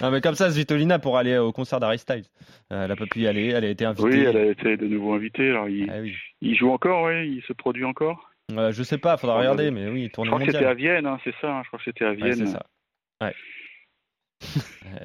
Ah, 0.00 0.10
mais 0.10 0.20
comme 0.20 0.34
ça, 0.34 0.50
Svitolina 0.50 0.98
pour 0.98 1.18
aller 1.18 1.36
au 1.38 1.52
concert 1.52 1.78
d'Harry 1.80 1.98
Styles. 1.98 2.24
Euh, 2.72 2.84
elle 2.84 2.90
a 2.90 2.96
pas 2.96 3.06
pu 3.06 3.20
y 3.20 3.26
aller, 3.26 3.48
elle 3.48 3.64
a 3.64 3.68
été 3.68 3.84
invitée. 3.84 4.04
Oui, 4.08 4.20
elle 4.20 4.36
a 4.36 4.44
été 4.46 4.76
de 4.76 4.86
nouveau 4.86 5.12
invitée. 5.14 5.50
Alors, 5.50 5.68
il, 5.68 5.90
Ah 5.90 6.00
oui. 6.00 6.14
il 6.40 6.56
joue 6.56 6.70
encore, 6.70 7.04
oui, 7.04 7.36
il 7.36 7.42
se 7.46 7.52
produit 7.52 7.84
encore. 7.84 8.30
Euh, 8.52 8.72
je 8.72 8.82
sais 8.82 8.98
pas, 8.98 9.16
faudra 9.16 9.38
regarder, 9.38 9.70
mais 9.70 9.88
oui, 9.88 10.06
Je 10.06 10.10
tournée 10.12 10.30
crois 10.30 10.40
que 10.40 10.46
c'était 10.46 10.64
à 10.64 10.68
mondiale. 10.74 10.76
Vienne, 11.02 11.06
hein, 11.06 11.18
c'est 11.22 11.34
ça. 11.40 11.48
hein, 11.52 11.60
je 11.62 11.68
crois 11.68 11.78
que 11.78 11.84
c'était 11.84 12.04
à 12.04 12.10
Ouais, 12.10 12.16
Vienne. 12.16 12.34
c'est 12.34 12.46
ça. 12.46 12.62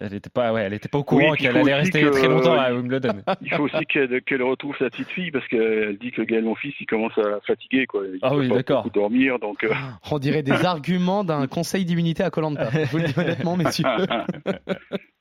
Elle 0.01 0.11
n'était 0.13 0.29
pas, 0.29 0.51
ouais, 0.53 0.63
elle 0.63 0.73
était 0.73 0.87
pas 0.89 0.97
au 0.97 1.03
courant 1.03 1.31
Oui, 1.31 1.37
qu'elle 1.37 1.55
allait 1.57 1.73
rester 1.75 2.01
que- 2.01 2.09
très 2.09 2.27
longtemps 2.27 2.53
à 2.53 2.71
Wimbledon. 2.71 3.21
Il 3.41 3.51
faut 3.53 3.63
aussi 3.63 3.85
qu'elle 3.85 4.41
retrouve 4.41 4.75
sa 4.77 4.89
petite 4.89 5.09
fille 5.09 5.31
parce 5.31 5.47
qu'elle 5.47 5.97
dit 5.99 6.11
que 6.11 6.21
Gaël, 6.21 6.43
mon 6.43 6.55
fils, 6.55 6.73
il 6.79 6.85
commence 6.85 7.17
à 7.17 7.39
fatiguer. 7.45 7.85
Quoi. 7.85 8.03
Il 8.13 8.19
Ah 8.21 8.29
peut 8.29 8.37
oui, 8.39 8.49
d'accord. 8.49 8.89
dormir, 8.91 9.37
donc. 9.39 9.63
euh, 9.63 9.73
On 10.11 10.19
dirait 10.19 10.43
des 10.43 10.65
arguments 10.65 11.23
d'un 11.23 11.47
conseil 11.47 11.85
d'immunité 11.85 12.23
à 12.23 12.29
Colanta. 12.29 12.69
Je 12.71 12.91
vous 12.91 12.97
le 12.97 13.03
dis 13.03 13.13
honnêtement, 13.19 13.57
messieurs. 13.57 13.85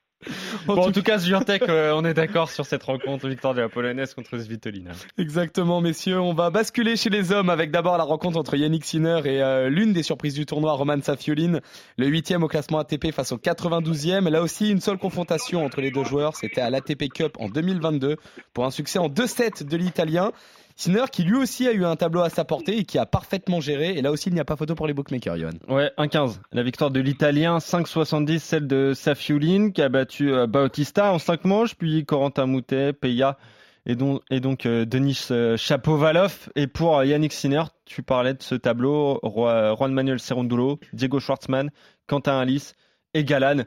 En 0.69 0.75
Bon, 0.75 0.89
en 0.89 0.93
tout 0.93 1.03
cas, 1.03 1.19
Swiatek, 1.19 1.69
euh, 1.69 1.93
on 1.95 2.05
est 2.05 2.15
d'accord 2.15 2.51
sur 2.51 2.67
cette 2.67 2.83
rencontre, 2.83 3.29
victoire 3.29 3.55
de 3.55 3.61
la 3.61 3.69
polonaise 3.69 4.15
contre 4.15 4.39
Svitolina. 4.39 4.93
Exactement, 5.19 5.81
messieurs. 5.81 6.21
On 6.21 6.35
va 6.35 6.51
basculer 6.51 6.97
chez 6.97 7.11
les 7.11 7.33
hommes 7.33 7.51
avec 7.51 7.71
d'abord 7.71 7.99
la 7.99 8.05
rencontre 8.05 8.39
entre 8.39 8.57
Yannick 8.57 8.85
Sinner 8.85 9.21
et 9.25 9.43
euh, 9.43 9.69
l'une 9.69 9.93
des 9.93 10.03
surprises 10.03 10.35
du 10.35 10.47
tournoi, 10.47 10.73
Roman 10.73 11.01
Safiolin, 11.03 11.61
le 11.99 12.07
huitième 12.07 12.43
au 12.43 12.49
classement 12.49 12.79
ATP 12.79 13.13
face 13.13 13.33
au 13.33 13.39
92e. 13.39 14.29
Là 14.29 14.43
aussi, 14.43 14.71
une 14.71 14.81
seule 14.81 14.99
confrontation 14.99 15.65
entre 15.65 15.81
les 15.81 15.91
deux 15.91 16.05
joueurs. 16.05 16.37
C'était 16.37 16.61
à 16.61 16.71
l'ATP 16.71 17.09
Cup 17.13 17.37
en 17.39 17.49
2022 17.49 18.17
pour 18.53 18.65
un 18.65 18.71
succès 18.71 18.99
en 18.99 19.09
2-7 19.09 19.65
de 19.67 19.77
l'Italien. 19.77 20.33
Sinner 20.77 21.05
qui 21.11 21.23
lui 21.23 21.37
aussi 21.37 21.69
a 21.69 21.73
eu 21.73 21.85
un 21.85 21.97
tableau 21.97 22.21
à 22.23 22.31
sa 22.31 22.45
portée 22.45 22.79
et 22.79 22.85
qui 22.85 22.99
a 22.99 23.07
parfaitement 23.07 23.61
géré. 23.61 23.91
Et 23.97 24.03
là 24.03 24.11
aussi, 24.11 24.29
il 24.29 24.35
n'y 24.35 24.41
a 24.41 24.45
pas 24.45 24.57
photo 24.57 24.75
pour 24.75 24.87
les 24.87 24.95
bookmakers, 24.95 25.39
Johan. 25.39 25.53
Ouais, 25.69 25.93
1-15. 25.99 26.41
La 26.53 26.63
victoire 26.63 26.91
de 26.91 27.01
l'Italien, 27.01 27.59
5-70, 27.59 28.39
celle 28.39 28.67
de 28.67 28.93
Safiulin 28.95 29.71
qui 29.71 29.83
a 29.83 29.89
battu 29.89 30.33
euh, 30.33 30.47
Bautista 30.47 31.13
en 31.13 31.19
5 31.19 31.45
manches, 31.45 31.75
puis 31.77 32.05
Corentin 32.05 32.47
Moutet, 32.47 32.93
Peya 32.93 33.39
et 33.87 33.97
donc, 33.97 34.67
euh, 34.67 34.87
Denis 34.87 35.29
euh, 35.31 35.57
Chapovalov. 35.57 36.49
Et 36.57 36.67
pour 36.67 36.99
euh, 36.99 37.07
Yannick 37.07 37.33
Sinner, 37.33 37.65
tu 37.85 38.03
parlais 38.03 38.35
de 38.35 38.43
ce 38.43 38.55
tableau, 38.55 39.21
Juan 39.23 39.93
Manuel 39.93 40.21
Cerundolo, 40.21 40.79
Diego 40.93 41.21
Schwartzmann, 41.21 41.71
Quentin 42.07 42.39
Alice 42.39 42.75
et 43.13 43.25
Galan. 43.25 43.65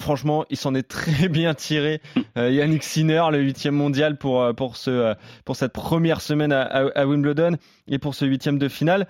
Franchement, 0.00 0.44
il 0.50 0.56
s'en 0.56 0.74
est 0.74 0.88
très 0.88 1.28
bien 1.28 1.54
tiré. 1.54 2.00
Euh, 2.36 2.50
Yannick 2.50 2.82
Sinner, 2.84 3.22
le 3.32 3.40
huitième 3.40 3.74
mondial 3.74 4.16
pour, 4.16 4.42
euh, 4.42 4.52
pour, 4.52 4.76
ce, 4.76 4.90
euh, 4.90 5.14
pour 5.44 5.56
cette 5.56 5.72
première 5.72 6.20
semaine 6.20 6.52
à, 6.52 6.62
à- 6.62 6.98
à 7.00 7.06
Wimbledon 7.06 7.56
et 7.88 7.98
pour 7.98 8.14
ce 8.14 8.24
huitième 8.24 8.58
de 8.58 8.68
finale. 8.68 9.06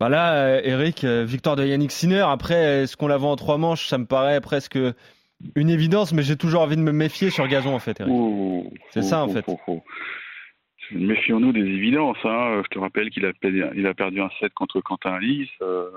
Bah 0.00 0.08
là, 0.08 0.60
Eric, 0.64 1.04
victoire 1.04 1.56
de 1.56 1.66
Yannick 1.66 1.90
Sinner. 1.90 2.24
Après, 2.28 2.82
est-ce 2.84 2.96
qu'on 2.96 3.08
la 3.08 3.16
vend 3.16 3.32
en 3.32 3.36
trois 3.36 3.58
manches? 3.58 3.86
Ça 3.88 3.98
me 3.98 4.06
paraît 4.06 4.40
presque 4.40 4.78
une 5.56 5.70
évidence, 5.70 6.12
mais 6.12 6.22
j'ai 6.22 6.36
toujours 6.36 6.60
envie 6.62 6.76
de 6.76 6.82
me 6.82 6.92
méfier 6.92 7.30
sur 7.30 7.48
gazon, 7.48 7.74
en 7.74 7.80
fait, 7.80 7.98
Eric. 8.00 8.12
C'est 8.92 9.02
ça, 9.02 9.24
en 9.24 9.28
ouh, 9.28 9.32
fait. 9.32 9.44
ouh, 9.48 9.58
ouh. 9.66 9.82
Méfions-nous 10.92 11.52
des 11.52 11.60
évidences. 11.60 12.16
Hein. 12.24 12.62
Je 12.64 12.68
te 12.68 12.78
rappelle 12.78 13.10
qu'il 13.10 13.26
a, 13.26 13.32
perdu- 13.32 13.64
il 13.74 13.86
a 13.88 13.94
perdu 13.94 14.20
un 14.20 14.30
set 14.40 14.54
contre 14.54 14.80
Quentin 14.80 15.14
Alice. 15.14 15.50
Euh, 15.62 15.90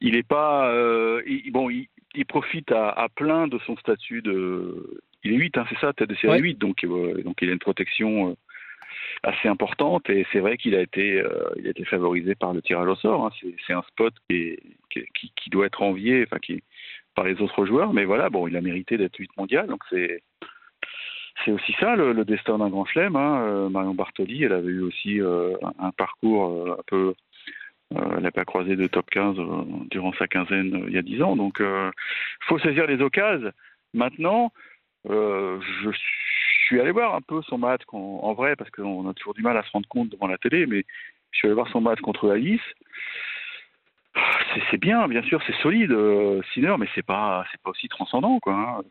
il 0.00 0.16
est 0.16 0.26
pas. 0.26 0.68
euh, 0.70 1.20
il- 1.26 1.52
bon, 1.52 1.68
il, 1.70 1.88
il 2.16 2.26
profite 2.26 2.72
à, 2.72 2.90
à 2.90 3.08
plein 3.08 3.46
de 3.48 3.58
son 3.66 3.76
statut 3.76 4.22
de. 4.22 5.00
Il 5.24 5.32
est 5.32 5.36
8, 5.36 5.58
hein, 5.58 5.64
c'est 5.68 5.78
ça, 5.78 5.92
tête 5.92 6.08
de 6.08 6.14
série 6.16 6.34
Ouais. 6.34 6.40
8, 6.40 6.58
donc, 6.58 6.84
euh, 6.84 7.22
donc 7.22 7.36
il 7.42 7.48
a 7.48 7.52
une 7.52 7.58
protection 7.58 8.30
euh, 8.30 8.34
assez 9.22 9.48
importante 9.48 10.08
et 10.08 10.24
c'est 10.32 10.38
vrai 10.40 10.56
qu'il 10.56 10.74
a 10.74 10.80
été, 10.82 11.20
euh, 11.20 11.50
il 11.56 11.66
a 11.66 11.70
été 11.70 11.84
favorisé 11.84 12.34
par 12.34 12.52
le 12.52 12.62
tirage 12.62 12.88
au 12.88 12.94
sort. 12.96 13.26
hein. 13.26 13.30
C'est, 13.66 13.72
un 13.72 13.82
spot 13.82 14.14
qui, 14.28 14.36
est- 14.36 14.62
qui, 15.14 15.50
doit 15.50 15.66
être 15.66 15.82
envié, 15.82 16.22
enfin 16.24 16.38
qui 16.38 16.62
par 17.14 17.24
les 17.24 17.40
autres 17.40 17.64
joueurs, 17.64 17.92
mais 17.94 18.04
voilà, 18.04 18.28
bon, 18.28 18.46
il 18.46 18.56
a 18.56 18.60
mérité 18.60 18.98
d'être 18.98 19.16
8 19.16 19.30
mondial, 19.38 19.66
donc 19.68 19.82
c'est 19.90 20.22
c'est 21.44 21.50
aussi 21.50 21.74
ça 21.80 21.96
le, 21.96 22.12
le 22.12 22.24
destin 22.24 22.58
d'un 22.58 22.68
grand 22.70 22.84
chelem. 22.86 23.14
Hein. 23.16 23.68
Marion 23.70 23.94
Bartoli, 23.94 24.44
elle 24.44 24.52
avait 24.52 24.68
eu 24.72 24.80
aussi 24.82 25.20
un, 25.20 25.90
parcours 25.92 26.72
un 26.78 26.82
peu. 26.86 27.14
Euh, 27.94 28.14
elle 28.16 28.22
n'a 28.22 28.32
pas 28.32 28.44
croisé 28.44 28.74
de 28.74 28.86
top 28.86 29.08
15 29.10 29.38
euh, 29.38 29.64
durant 29.90 30.12
sa 30.14 30.26
quinzaine 30.26 30.74
euh, 30.74 30.84
il 30.88 30.94
y 30.94 30.98
a 30.98 31.02
10 31.02 31.22
ans. 31.22 31.36
Donc, 31.36 31.58
il 31.60 31.92
faut 32.46 32.58
saisir 32.58 32.86
les 32.86 33.00
occasions. 33.00 33.52
Maintenant, 33.94 34.52
je 35.08 35.90
suis 36.66 36.80
allé 36.80 36.90
voir 36.90 37.14
un 37.14 37.20
peu 37.20 37.40
son 37.42 37.58
match 37.58 37.82
en, 37.92 38.34
vrai, 38.34 38.56
parce 38.56 38.70
qu'on 38.70 39.08
a 39.08 39.14
toujours 39.14 39.34
du 39.34 39.42
mal 39.42 39.56
à 39.56 39.62
se 39.62 39.70
rendre 39.70 39.88
compte 39.88 40.10
devant 40.10 40.26
la 40.26 40.36
télé, 40.36 40.66
mais 40.66 40.84
je 41.30 41.38
suis 41.38 41.46
allé 41.46 41.54
voir 41.54 41.68
son 41.68 41.80
match 41.80 42.00
contre 42.00 42.30
Alice. 42.30 42.60
C'est- 44.70 44.78
bien, 44.78 45.06
bien 45.08 45.22
sûr, 45.22 45.40
c'est 45.46 45.54
solide, 45.62 45.94
Sinner, 46.52 46.74
mais 46.78 46.88
c'est 46.94 47.04
pas, 47.06 47.46
pas 47.62 47.70
aussi 47.70 47.88
transcendant, 47.88 48.40
quoi. 48.40 48.54
hein. 48.54 48.82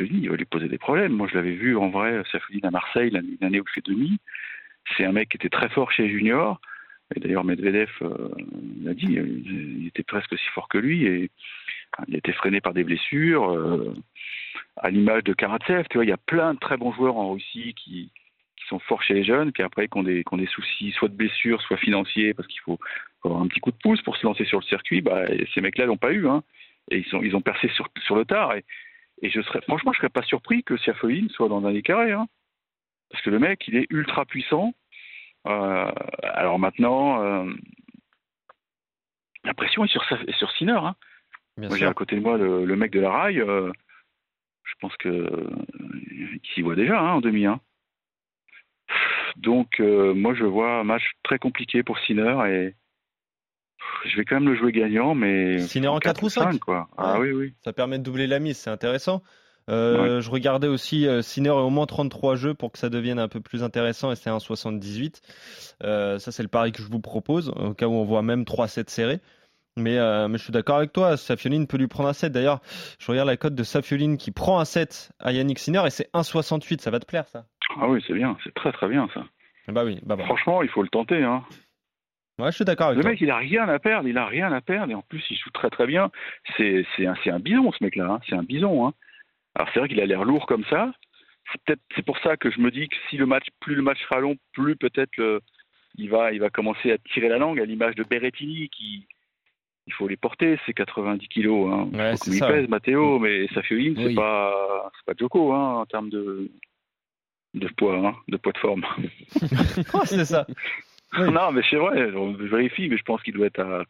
Il 0.00 0.30
va 0.30 0.36
lui 0.36 0.44
poser 0.44 0.68
des 0.68 0.78
problèmes. 0.78 1.12
Moi, 1.12 1.28
je 1.28 1.34
l'avais 1.34 1.54
vu 1.54 1.76
en 1.76 1.90
vrai, 1.90 2.22
Safiulin 2.30 2.68
à 2.68 2.70
Marseille, 2.70 3.10
l'année 3.40 3.60
où 3.60 3.64
je 3.66 3.72
fais 3.72 3.80
demi. 3.84 4.18
C'est 4.96 5.04
un 5.04 5.12
mec 5.12 5.28
qui 5.30 5.36
était 5.36 5.48
très 5.48 5.68
fort 5.68 5.90
chez 5.92 6.04
les 6.04 6.10
juniors. 6.10 6.60
Et 7.14 7.20
d'ailleurs, 7.20 7.44
Medvedev 7.44 7.90
euh, 8.02 8.30
l'a 8.82 8.94
dit, 8.94 9.18
euh, 9.18 9.26
il 9.26 9.86
était 9.86 10.02
presque 10.02 10.32
aussi 10.32 10.46
fort 10.54 10.68
que 10.68 10.78
lui. 10.78 11.04
Et 11.06 11.30
il 12.08 12.16
été 12.16 12.32
freiné 12.32 12.60
par 12.60 12.74
des 12.74 12.84
blessures. 12.84 13.50
euh, 13.50 13.94
à 14.76 14.90
l'image 14.90 15.24
de 15.24 15.34
Karatsev, 15.34 15.84
tu 15.90 15.98
vois, 15.98 16.04
il 16.04 16.08
y 16.08 16.12
a 16.12 16.16
plein 16.18 16.54
de 16.54 16.58
très 16.58 16.76
bons 16.76 16.92
joueurs 16.92 17.16
en 17.16 17.32
Russie 17.32 17.74
qui, 17.74 18.10
sont 18.68 18.78
forts 18.78 19.02
chez 19.02 19.12
les 19.12 19.24
jeunes, 19.24 19.52
puis 19.52 19.62
après 19.62 19.86
ont 19.94 20.02
des, 20.02 20.24
soucis, 20.46 20.92
soit 20.92 21.08
de 21.08 21.14
blessures, 21.14 21.60
soit 21.60 21.76
financiers, 21.76 22.32
parce 22.32 22.48
qu'il 22.48 22.60
faut, 22.60 22.78
avoir 23.22 23.42
un 23.42 23.46
petit 23.48 23.60
coup 23.60 23.70
de 23.70 23.76
pouce 23.76 24.00
pour 24.00 24.16
se 24.16 24.24
lancer 24.24 24.46
sur 24.46 24.60
le 24.60 24.64
circuit. 24.64 25.02
Bah, 25.02 25.26
ces 25.52 25.60
mecs-là 25.60 25.84
l'ont 25.84 25.98
pas 25.98 26.12
eu. 26.12 26.26
Hein. 26.26 26.42
Et 26.90 27.04
ils, 27.22 27.36
ont 27.36 27.40
percé 27.42 27.68
sur, 27.68 28.16
le 28.16 28.24
tard. 28.24 28.54
Et, 28.54 29.30
franchement, 29.66 29.92
je 29.92 29.98
serais 29.98 30.08
pas 30.08 30.22
surpris 30.22 30.62
que 30.62 30.76
Siafoline 30.78 31.28
soit 31.30 31.48
dans 31.48 31.66
un 31.66 31.72
des 31.72 31.82
carrés. 31.82 32.12
Hein. 32.12 32.28
Parce 33.12 33.22
que 33.22 33.30
le 33.30 33.38
mec, 33.38 33.62
il 33.68 33.76
est 33.76 33.86
ultra 33.90 34.24
puissant. 34.24 34.72
Euh, 35.46 35.92
alors 36.22 36.58
maintenant, 36.58 37.22
euh, 37.22 37.52
la 39.44 39.54
pression 39.54 39.84
est 39.84 39.88
sur, 39.88 40.02
est 40.26 40.36
sur 40.38 40.50
Sinner. 40.52 40.78
Hein. 40.82 40.96
J'ai 41.76 41.86
à 41.86 41.92
côté 41.94 42.16
de 42.16 42.20
moi 42.20 42.38
le, 42.38 42.64
le 42.64 42.76
mec 42.76 42.90
de 42.90 43.00
la 43.00 43.10
rail. 43.10 43.40
euh, 43.40 43.70
je 44.64 44.72
pense 44.80 44.96
que 44.96 45.28
s'y 46.54 46.62
voit 46.62 46.74
déjà 46.76 46.98
hein, 46.98 47.12
en 47.14 47.20
demi. 47.20 47.44
Hein. 47.46 47.60
Donc, 49.36 49.78
moi, 49.80 50.34
je 50.34 50.44
vois 50.44 50.80
un 50.80 50.84
match 50.84 51.02
très 51.22 51.38
compliqué 51.38 51.82
pour 51.82 51.98
Sinner 52.00 52.36
et 52.48 52.74
je 54.04 54.16
vais 54.16 54.24
quand 54.24 54.36
même 54.36 54.48
le 54.48 54.56
jouer 54.56 54.72
gagnant, 54.72 55.14
mais 55.14 55.58
Sinner 55.58 55.88
en 55.88 55.98
4 55.98 56.22
ou 56.22 56.28
5? 56.28 56.58
quoi. 56.58 56.88
Ah 56.96 57.18
oui, 57.20 57.32
oui. 57.32 57.54
Ça 57.64 57.72
permet 57.72 57.98
de 57.98 58.04
doubler 58.04 58.26
la 58.26 58.38
mise, 58.38 58.58
c'est 58.58 58.70
intéressant. 58.70 59.22
Euh, 59.70 60.20
Je 60.20 60.30
regardais 60.30 60.68
aussi 60.68 61.06
euh, 61.06 61.22
Sinner 61.22 61.50
a 61.50 61.54
au 61.56 61.70
moins 61.70 61.86
33 61.86 62.36
jeux 62.36 62.54
pour 62.54 62.72
que 62.72 62.78
ça 62.78 62.88
devienne 62.90 63.18
un 63.18 63.28
peu 63.28 63.40
plus 63.40 63.62
intéressant 63.62 64.10
et 64.12 64.16
c'est 64.16 64.30
un 64.30 64.38
78. 64.38 65.20
Euh, 65.84 66.18
ça 66.18 66.32
c'est 66.32 66.42
le 66.42 66.48
pari 66.48 66.72
que 66.72 66.82
je 66.82 66.88
vous 66.90 67.00
propose 67.00 67.50
au 67.50 67.72
cas 67.74 67.86
où 67.86 67.92
on 67.94 68.04
voit 68.04 68.22
même 68.22 68.44
3 68.44 68.68
sets 68.68 68.84
serrés. 68.88 69.20
Mais, 69.78 69.96
euh, 69.96 70.28
mais 70.28 70.36
je 70.36 70.42
suis 70.44 70.52
d'accord 70.52 70.76
avec 70.76 70.92
toi, 70.92 71.16
Safioline 71.16 71.66
peut 71.66 71.78
lui 71.78 71.86
prendre 71.86 72.08
un 72.10 72.12
set. 72.12 72.30
D'ailleurs, 72.30 72.60
je 72.98 73.10
regarde 73.10 73.26
la 73.28 73.38
cote 73.38 73.54
de 73.54 73.62
Safioline 73.62 74.18
qui 74.18 74.30
prend 74.30 74.60
un 74.60 74.66
set 74.66 75.12
à 75.18 75.32
Yannick 75.32 75.58
Sinner 75.58 75.82
et 75.86 75.90
c'est 75.90 76.10
1,68. 76.12 76.80
Ça 76.82 76.90
va 76.90 77.00
te 77.00 77.06
plaire 77.06 77.26
ça? 77.28 77.46
Ah 77.80 77.88
oui, 77.88 78.04
c'est 78.06 78.12
bien, 78.12 78.36
c'est 78.44 78.52
très 78.52 78.70
très 78.72 78.88
bien 78.88 79.08
ça. 79.14 79.24
Bah 79.68 79.84
oui, 79.86 79.98
bah, 80.04 80.16
bah. 80.16 80.24
Franchement, 80.24 80.62
il 80.62 80.68
faut 80.68 80.82
le 80.82 80.88
tenter. 80.90 81.22
Hein. 81.24 81.42
Ouais, 82.38 82.50
je 82.50 82.56
suis 82.56 82.64
d'accord 82.66 82.88
avec 82.88 82.96
Le 82.98 83.02
toi. 83.02 83.12
mec, 83.12 83.20
il 83.22 83.30
a 83.30 83.36
rien 83.36 83.66
à 83.68 83.78
perdre, 83.78 84.08
il 84.08 84.18
a 84.18 84.26
rien 84.26 84.52
à 84.52 84.60
perdre, 84.60 84.90
et 84.90 84.94
en 84.94 85.02
plus, 85.02 85.22
il 85.30 85.36
joue 85.36 85.50
très 85.54 85.70
très 85.70 85.86
bien. 85.86 86.10
C'est 86.56 86.84
c'est 86.96 87.06
un, 87.06 87.14
c'est 87.24 87.30
un 87.30 87.38
bison, 87.38 87.70
ce 87.72 87.82
mec-là, 87.82 88.10
hein. 88.10 88.20
c'est 88.28 88.34
un 88.34 88.42
bison. 88.42 88.86
Hein. 88.88 88.92
Alors 89.54 89.68
c'est 89.72 89.80
vrai 89.80 89.88
qu'il 89.88 90.00
a 90.00 90.06
l'air 90.06 90.24
lourd 90.24 90.46
comme 90.46 90.64
ça. 90.66 90.92
C'est 91.52 91.60
peut-être 91.64 91.82
c'est 91.96 92.04
pour 92.04 92.18
ça 92.18 92.36
que 92.36 92.50
je 92.50 92.60
me 92.60 92.70
dis 92.70 92.88
que 92.88 92.96
si 93.10 93.16
le 93.16 93.26
match, 93.26 93.46
plus 93.60 93.74
le 93.74 93.82
match 93.82 94.00
sera 94.02 94.20
long, 94.20 94.36
plus 94.52 94.76
peut-être 94.76 95.16
le- 95.16 95.40
il 95.96 96.08
va 96.08 96.32
il 96.32 96.40
va 96.40 96.50
commencer 96.50 96.90
à 96.92 96.98
tirer 96.98 97.28
la 97.28 97.38
langue 97.38 97.60
à 97.60 97.64
l'image 97.64 97.94
de 97.96 98.04
Berrettini 98.04 98.68
qui 98.70 99.06
il 99.88 99.92
faut 99.94 100.06
les 100.06 100.16
porter, 100.16 100.58
c'est 100.64 100.72
90 100.72 101.26
kilos. 101.28 101.68
Hein. 101.72 101.88
Ouais, 101.92 102.16
c'est 102.16 102.30
ça, 102.34 102.46
pèse, 102.46 102.68
Matteo, 102.68 103.18
mais 103.18 103.48
Safioline, 103.48 103.96
c'est 103.96 104.06
Oui. 104.06 104.14
pas 104.14 104.90
c'est 104.96 105.04
pas 105.04 105.18
Joko 105.18 105.52
hein, 105.52 105.74
en 105.80 105.86
termes 105.86 106.08
de 106.10 106.48
de 107.54 107.68
poids, 107.76 107.96
hein, 107.96 108.14
de 108.28 108.36
poids 108.38 108.52
de 108.52 108.58
forme. 108.58 108.84
Ouais, 109.94 110.06
c'est 110.06 110.24
ça. 110.24 110.46
Oui. 111.18 111.30
Non, 111.30 111.52
mais 111.52 111.60
c'est 111.68 111.76
vrai, 111.76 112.10
on 112.14 112.32
vérifie, 112.32 112.88
mais 112.88 112.96
je 112.96 113.02
pense 113.02 113.22
qu'il 113.22 113.34
doit 113.34 113.46
être 113.48 113.60
à. 113.60 113.84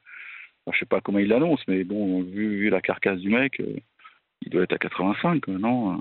je 0.72 0.78
sais 0.78 0.86
pas 0.86 1.00
comment 1.00 1.18
il 1.20 1.28
l'annonce, 1.28 1.62
mais 1.68 1.84
bon, 1.84 2.22
vu, 2.22 2.56
vu 2.58 2.70
la 2.70 2.80
carcasse 2.80 3.20
du 3.20 3.28
mec, 3.30 3.60
euh, 3.60 3.76
il 4.44 4.50
doit 4.50 4.62
être 4.62 4.72
à 4.72 4.78
85, 4.78 5.40
quoi, 5.40 5.54
non 5.54 6.00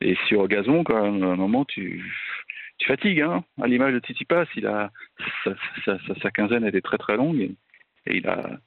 Et 0.00 0.16
sur 0.28 0.46
gazon, 0.48 0.84
quand 0.84 1.02
même, 1.02 1.22
à 1.22 1.32
un 1.32 1.36
moment, 1.36 1.64
tu, 1.64 2.04
tu 2.78 2.86
fatigues, 2.86 3.20
hein. 3.20 3.44
À 3.60 3.66
l'image 3.66 3.94
de 3.94 4.00
Tsitsipas, 4.00 4.46
il 4.56 4.66
a, 4.66 4.90
sa, 5.44 5.54
sa, 5.84 5.98
sa, 6.06 6.14
sa 6.20 6.30
quinzaine 6.30 6.64
était 6.64 6.80
très 6.80 6.98
très 6.98 7.16
longue 7.16 7.40
et, 8.06 8.16
il, 8.16 8.26
a, 8.26 8.58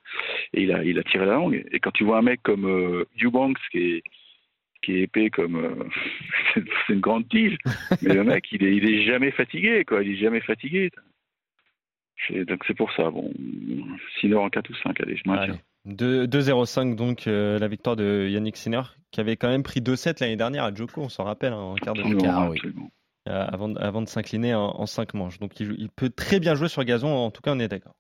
et 0.54 0.64
il, 0.64 0.72
a, 0.72 0.84
il 0.84 0.98
a 1.00 1.04
tiré 1.04 1.26
la 1.26 1.34
langue. 1.34 1.66
Et 1.72 1.80
quand 1.80 1.92
tu 1.92 2.04
vois 2.04 2.20
un 2.20 2.22
mec 2.22 2.42
comme 2.44 2.66
euh, 2.66 3.06
Eubanks 3.22 3.60
qui 3.72 3.80
est, 3.80 4.04
qui 4.82 4.94
est 4.94 5.02
épais 5.04 5.30
comme. 5.30 5.56
euh, 5.56 5.84
c'est 6.88 6.94
une 6.94 7.02
grande 7.02 7.28
tige, 7.30 7.58
mais 8.02 8.14
le 8.14 8.24
mec, 8.24 8.46
il 8.52 8.64
est, 8.64 8.76
il 8.76 8.88
est 8.90 9.06
jamais 9.06 9.32
fatigué, 9.32 9.84
quoi. 9.86 10.04
Il 10.04 10.14
est 10.14 10.18
jamais 10.18 10.42
fatigué. 10.42 10.92
Donc 12.30 12.64
c'est 12.66 12.78
pour 12.78 12.92
ça. 12.94 13.10
Bon, 13.12 13.34
Sinner 14.20 14.36
en 14.36 14.50
4 14.50 14.70
ou 14.70 14.76
5, 14.76 15.02
allez, 15.02 15.18
je 15.18 15.24
maintiens. 15.26 15.60
Allez. 15.86 15.96
2 15.96 16.26
2-0-5 16.28 16.96
donc 16.96 17.28
euh, 17.28 17.60
la 17.60 17.68
victoire 17.68 17.96
de 17.96 18.28
Yannick 18.30 18.58
Sinner 18.58 18.82
qui 19.12 19.20
avait 19.22 19.38
quand 19.38 19.48
même 19.50 19.64
pris 19.64 19.82
2-7 19.82 20.18
l'année 20.20 20.36
dernière 20.36 20.64
à 20.66 20.74
Joko, 20.74 21.02
on 21.02 21.10
s'en 21.10 21.24
rappelle, 21.24 21.54
hein, 21.54 21.58
en 21.58 21.76
quart 21.76 21.94
de 21.94 22.02
oui. 22.04 22.16
absolument. 22.26 22.90
euh, 23.30 23.46
avant, 23.48 23.70
de- 23.70 23.80
avant 23.80 24.02
de 24.02 24.08
s'incliner 24.10 24.54
en, 24.56 24.72
en 24.80 24.86
5 24.86 25.14
manches. 25.14 25.40
Donc 25.40 25.60
il, 25.60 25.90
peut 25.96 26.10
très 26.10 26.40
bien 26.40 26.56
jouer 26.56 26.68
sur 26.68 26.84
gazon, 26.84 27.10
en 27.14 27.32
tout 27.32 27.42
cas 27.42 27.52
on 27.54 27.60
est 27.60 27.68
d'accord. 27.68 27.96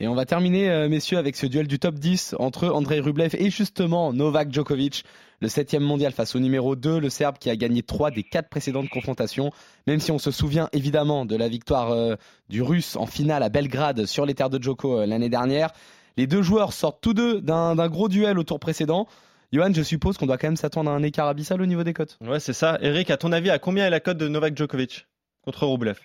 Et 0.00 0.08
on 0.08 0.14
va 0.14 0.24
terminer, 0.26 0.68
euh, 0.68 0.88
messieurs, 0.88 1.16
avec 1.16 1.36
ce 1.36 1.46
duel 1.46 1.68
du 1.68 1.78
top 1.78 1.94
10 1.94 2.34
entre 2.40 2.68
Andrei 2.68 2.98
Rublev 2.98 3.36
et 3.38 3.50
justement 3.50 4.12
Novak 4.12 4.52
Djokovic, 4.52 5.04
le 5.40 5.48
septième 5.48 5.84
mondial 5.84 6.12
face 6.12 6.34
au 6.34 6.40
numéro 6.40 6.74
2, 6.74 6.98
le 6.98 7.08
Serbe 7.08 7.38
qui 7.38 7.50
a 7.50 7.56
gagné 7.56 7.82
3 7.82 8.10
des 8.10 8.24
4 8.24 8.48
précédentes 8.48 8.88
confrontations. 8.88 9.52
Même 9.86 10.00
si 10.00 10.10
on 10.10 10.18
se 10.18 10.32
souvient 10.32 10.68
évidemment 10.72 11.24
de 11.24 11.36
la 11.36 11.48
victoire 11.48 11.92
euh, 11.92 12.16
du 12.48 12.62
Russe 12.62 12.96
en 12.96 13.06
finale 13.06 13.44
à 13.44 13.48
Belgrade 13.48 14.06
sur 14.06 14.26
les 14.26 14.34
terres 14.34 14.50
de 14.50 14.60
Djoko 14.60 15.00
euh, 15.00 15.06
l'année 15.06 15.28
dernière, 15.28 15.70
les 16.16 16.26
deux 16.26 16.42
joueurs 16.42 16.72
sortent 16.72 17.00
tous 17.00 17.14
deux 17.14 17.40
d'un 17.40 17.88
gros 17.88 18.08
duel 18.08 18.38
au 18.38 18.44
tour 18.44 18.60
précédent. 18.60 19.06
Johan, 19.52 19.72
je 19.74 19.82
suppose 19.82 20.16
qu'on 20.16 20.26
doit 20.26 20.38
quand 20.38 20.48
même 20.48 20.56
s'attendre 20.56 20.90
à 20.90 20.94
un 20.94 21.02
écart 21.02 21.28
abyssal 21.28 21.60
au 21.60 21.66
niveau 21.66 21.84
des 21.84 21.92
cotes. 21.92 22.18
Ouais, 22.22 22.40
c'est 22.40 22.54
ça. 22.54 22.78
Eric, 22.80 23.10
à 23.10 23.18
ton 23.18 23.32
avis, 23.32 23.50
à 23.50 23.58
combien 23.58 23.86
est 23.86 23.90
la 23.90 24.00
cote 24.00 24.16
de 24.16 24.26
Novak 24.26 24.56
Djokovic 24.56 25.06
contre 25.42 25.66
Rublev 25.66 25.98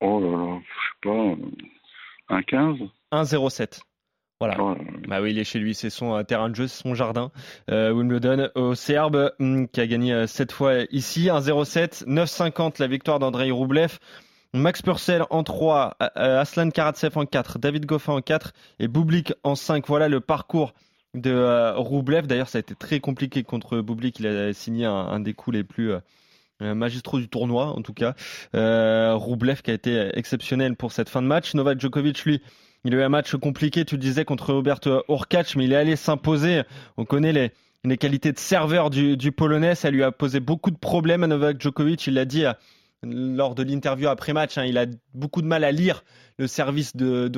Oh 0.00 0.18
là 0.18 0.30
là, 0.30 0.58
je 0.58 1.10
sais 1.10 1.38
pas, 2.28 2.36
un 2.36 2.42
15 2.42 2.76
1,07. 3.12 3.80
Voilà. 4.40 4.56
Oh, 4.58 4.74
Bah 5.06 5.20
oui, 5.20 5.30
il 5.30 5.38
est 5.38 5.44
chez 5.44 5.58
lui, 5.58 5.74
c'est 5.74 5.90
son 5.90 6.16
euh, 6.16 6.22
terrain 6.24 6.48
de 6.48 6.56
jeu, 6.56 6.66
c'est 6.66 6.82
son 6.82 6.94
jardin. 6.94 7.30
Euh, 7.70 7.92
Wimbledon 7.92 8.48
au 8.54 8.74
Serbe 8.74 9.32
hum, 9.38 9.68
qui 9.68 9.80
a 9.80 9.86
gagné 9.86 10.26
7 10.26 10.50
fois 10.50 10.74
ici, 10.90 11.26
1,07, 11.26 12.06
9,50 12.06 12.80
la 12.80 12.86
victoire 12.88 13.18
d'Andrei 13.18 13.50
Rublev. 13.50 13.98
Max 14.54 14.82
Purcell 14.82 15.24
en 15.30 15.44
3, 15.44 15.96
euh, 16.02 16.40
Aslan 16.40 16.70
Karatsev 16.70 17.16
en 17.16 17.24
4, 17.24 17.58
David 17.58 17.86
Goffin 17.86 18.12
en 18.12 18.20
4 18.20 18.52
et 18.80 18.88
Bublik 18.88 19.32
en 19.44 19.54
5. 19.54 19.86
Voilà 19.86 20.08
le 20.08 20.20
parcours 20.20 20.74
de 21.14 21.30
euh, 21.30 21.74
Rublev. 21.76 22.26
D'ailleurs, 22.26 22.48
ça 22.48 22.58
a 22.58 22.60
été 22.60 22.74
très 22.74 23.00
compliqué 23.00 23.44
contre 23.44 23.80
Bublik. 23.80 24.20
Il 24.20 24.26
a 24.26 24.52
signé 24.52 24.84
un, 24.84 25.20
des 25.20 25.32
coups 25.32 25.56
les 25.56 25.64
plus 25.64 25.92
euh, 25.92 26.74
magistraux 26.74 27.18
du 27.18 27.28
tournoi, 27.28 27.66
en 27.66 27.82
tout 27.82 27.94
cas. 27.94 28.14
Euh, 28.54 29.14
Rublev 29.16 29.62
qui 29.62 29.70
a 29.70 29.74
été 29.74 30.10
exceptionnel 30.14 30.76
pour 30.76 30.92
cette 30.92 31.08
fin 31.08 31.22
de 31.22 31.26
match. 31.26 31.54
Novak 31.54 31.80
Djokovic, 31.80 32.24
lui, 32.24 32.42
il 32.84 32.94
a 32.94 32.98
eu 32.98 33.02
un 33.02 33.08
match 33.08 33.34
compliqué, 33.36 33.84
tu 33.84 33.96
le 33.96 34.00
disais, 34.00 34.24
contre 34.24 34.52
Robert 34.52 34.80
Urkac, 35.08 35.56
mais 35.56 35.64
il 35.64 35.72
est 35.72 35.76
allé 35.76 35.96
s'imposer. 35.96 36.62
On 36.96 37.04
connaît 37.04 37.32
les, 37.84 37.96
qualités 37.96 38.32
de 38.32 38.38
serveur 38.38 38.90
du, 38.90 39.16
du 39.16 39.32
Polonais. 39.32 39.74
Ça 39.74 39.90
lui 39.90 40.02
a 40.02 40.12
posé 40.12 40.40
beaucoup 40.40 40.70
de 40.70 40.78
problèmes 40.78 41.24
à 41.24 41.26
Novak 41.26 41.60
Djokovic. 41.60 42.06
Il 42.06 42.14
l'a 42.14 42.24
dit 42.24 42.44
euh, 42.44 42.52
lors 43.02 43.54
de 43.54 43.62
l'interview 43.62 44.08
après-match. 44.08 44.58
Hein, 44.58 44.64
il 44.64 44.78
a 44.78 44.86
beaucoup 45.14 45.42
de 45.42 45.46
mal 45.46 45.64
à 45.64 45.72
lire 45.72 46.04
le 46.38 46.46
service 46.46 46.96
de. 46.96 47.30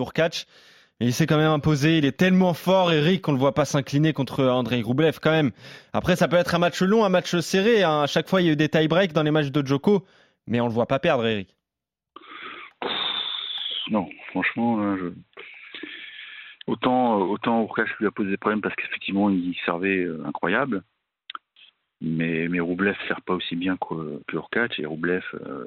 Mais 1.01 1.07
il 1.07 1.13
s'est 1.13 1.27
quand 1.27 1.37
même 1.37 1.51
imposé. 1.51 1.99
Il 1.99 2.05
est 2.05 2.17
tellement 2.17 2.55
fort, 2.55 2.93
Eric, 2.93 3.23
qu'on 3.23 3.33
ne 3.33 3.37
le 3.37 3.41
voit 3.41 3.55
pas 3.55 3.65
s'incliner 3.65 4.13
contre 4.13 4.45
Andrei 4.45 4.81
Rublev 4.83 5.19
quand 5.21 5.33
même. 5.33 5.51
Après, 5.93 6.17
ça 6.17 6.29
peut 6.29 6.37
être 6.37 6.55
un 6.55 6.59
match 6.59 6.81
long, 6.83 7.05
un 7.05 7.09
match 7.09 7.37
serré. 7.41 7.83
hein. 7.83 8.03
À 8.03 8.07
chaque 8.07 8.29
fois, 8.29 8.41
il 8.41 8.47
y 8.47 8.51
a 8.51 8.53
eu 8.53 8.57
des 8.57 8.69
tie-breaks 8.69 9.13
dans 9.13 9.23
les 9.25 9.33
matchs 9.33 9.51
de 9.51 9.67
Djoko. 9.67 10.05
Mais 10.47 10.61
on 10.61 10.67
le 10.67 10.73
voit 10.73 10.87
pas 10.87 10.99
perdre, 10.99 11.27
Eric. 11.27 11.57
Non, 13.91 14.09
franchement, 14.31 14.97
autant 16.67 17.21
autant 17.23 17.63
Urkac 17.63 17.89
lui 17.99 18.07
a 18.07 18.11
posé 18.11 18.31
des 18.31 18.37
problèmes 18.37 18.61
parce 18.63 18.75
qu'effectivement 18.77 19.29
il 19.31 19.55
servait 19.65 19.99
euh, 20.05 20.25
incroyable, 20.27 20.83
mais 22.01 22.49
mais 22.49 22.61
Rublev 22.61 22.97
sert 23.09 23.21
pas 23.23 23.35
aussi 23.35 23.57
bien 23.57 23.77
que, 23.77 24.21
que 24.27 24.37
Urkac 24.37 24.79
et 24.79 24.87
Rublev, 24.87 25.25
euh, 25.35 25.67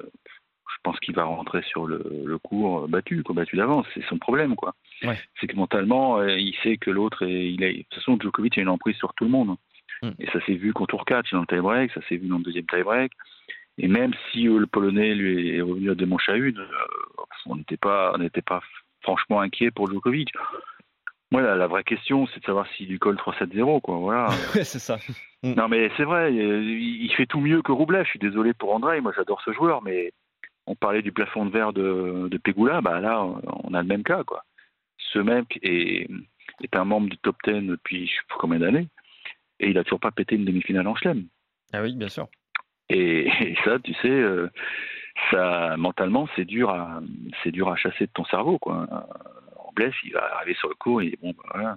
je 0.70 0.76
pense 0.82 1.00
qu'il 1.00 1.14
va 1.14 1.24
rentrer 1.24 1.62
sur 1.62 1.86
le, 1.86 2.02
le 2.24 2.38
cours 2.38 2.88
battu, 2.88 3.22
quoi, 3.22 3.34
battu 3.34 3.56
d'avance. 3.56 3.86
C'est 3.94 4.04
son 4.04 4.18
problème, 4.18 4.54
quoi. 4.54 4.74
Ouais. 5.02 5.18
C'est 5.40 5.46
que 5.48 5.56
mentalement, 5.56 6.18
euh, 6.18 6.38
il 6.38 6.54
sait 6.62 6.76
que 6.76 6.90
l'autre, 6.90 7.22
est- 7.26 7.52
il 7.52 7.64
a, 7.64 7.72
de 7.72 7.78
toute 7.78 7.94
façon, 7.94 8.18
Djokovic 8.20 8.56
a 8.58 8.60
une 8.60 8.68
emprise 8.68 8.96
sur 8.96 9.12
tout 9.14 9.24
le 9.24 9.30
monde. 9.30 9.56
Mm. 10.02 10.10
Et 10.20 10.26
ça 10.30 10.40
s'est 10.46 10.54
vu 10.54 10.72
contre 10.72 10.94
Urkac 10.94 11.26
dans 11.32 11.40
le 11.40 11.46
tie-break, 11.46 11.90
ça 11.92 12.00
s'est 12.08 12.16
vu 12.16 12.28
dans 12.28 12.38
le 12.38 12.44
deuxième 12.44 12.66
tie-break. 12.66 13.12
Et 13.78 13.88
même 13.88 14.12
si 14.30 14.46
euh, 14.48 14.58
le 14.58 14.66
Polonais 14.66 15.14
lui 15.14 15.56
est 15.56 15.60
revenu 15.62 15.90
à 15.90 15.94
deux 15.94 16.06
manches 16.06 16.28
à 16.28 16.36
une, 16.36 16.64
on 17.46 17.56
n'était 17.56 17.76
pas, 17.76 18.12
on 18.14 18.18
n'était 18.18 18.42
pas 18.42 18.60
franchement 19.02 19.40
inquiet 19.40 19.70
pour 19.72 19.90
Djokovic. 19.90 20.30
Moi, 21.30 21.42
la, 21.42 21.56
la 21.56 21.66
vraie 21.66 21.84
question, 21.84 22.26
c'est 22.28 22.40
de 22.40 22.44
savoir 22.44 22.66
s'il 22.68 22.88
lui 22.88 22.98
colle 22.98 23.16
3-7-0, 23.16 23.80
quoi. 23.82 23.96
Voilà. 23.98 24.28
C'est 24.54 24.78
ça. 24.78 24.98
non, 25.42 25.68
mais 25.68 25.90
c'est 25.96 26.04
vrai, 26.04 26.32
euh, 26.32 26.62
il 26.62 27.04
il 27.04 27.12
fait 27.14 27.26
tout 27.26 27.40
mieux 27.40 27.62
que 27.62 27.72
Roublev. 27.72 28.04
Je 28.04 28.10
suis 28.10 28.18
désolé 28.18 28.54
pour 28.54 28.74
André, 28.74 29.00
moi 29.00 29.12
j'adore 29.14 29.40
ce 29.42 29.52
joueur, 29.52 29.82
mais 29.82 30.12
on 30.66 30.74
parlait 30.74 31.02
du 31.02 31.12
plafond 31.12 31.46
de 31.46 31.50
verre 31.50 31.72
de, 31.72 32.28
de 32.30 32.38
Pegula, 32.38 32.80
bah 32.80 33.00
là, 33.00 33.22
on 33.64 33.74
a 33.74 33.82
le 33.82 33.88
même 33.88 34.02
cas, 34.02 34.24
quoi. 34.24 34.44
Ce 34.98 35.18
mec 35.18 35.58
est, 35.62 36.08
est 36.62 36.76
un 36.76 36.84
membre 36.84 37.08
du 37.08 37.18
top 37.18 37.36
10 37.44 37.66
depuis 37.66 38.06
je 38.06 38.12
sais 38.12 38.20
pas 38.28 38.36
combien 38.38 38.58
d'années, 38.58 38.88
et 39.60 39.70
il 39.70 39.78
a 39.78 39.84
toujours 39.84 40.00
pas 40.00 40.10
pété 40.10 40.34
une 40.34 40.44
demi-finale 40.44 40.86
en 40.88 40.94
chelem. 40.96 41.26
Ah 41.72 41.82
oui, 41.82 41.94
bien 41.94 42.08
sûr. 42.08 42.28
Et, 42.88 43.28
et 43.40 43.56
ça, 43.64 43.78
tu 43.78 43.94
sais, 43.94 44.08
euh, 44.08 44.50
ça 45.30 45.76
mentalement, 45.76 46.28
c'est 46.36 46.44
dur 46.44 46.70
à 46.70 47.00
c'est 47.42 47.50
dur 47.50 47.68
à 47.68 47.76
chasser 47.76 48.06
de 48.06 48.12
ton 48.12 48.24
cerveau, 48.24 48.58
quoi. 48.58 48.86
Blesse, 49.78 49.94
il 50.04 50.12
va 50.12 50.22
arriver 50.36 50.54
sur 50.54 50.68
le 50.68 50.74
cours 50.74 51.00
et 51.02 51.16
bon, 51.22 51.30
bah, 51.36 51.44
voilà, 51.54 51.76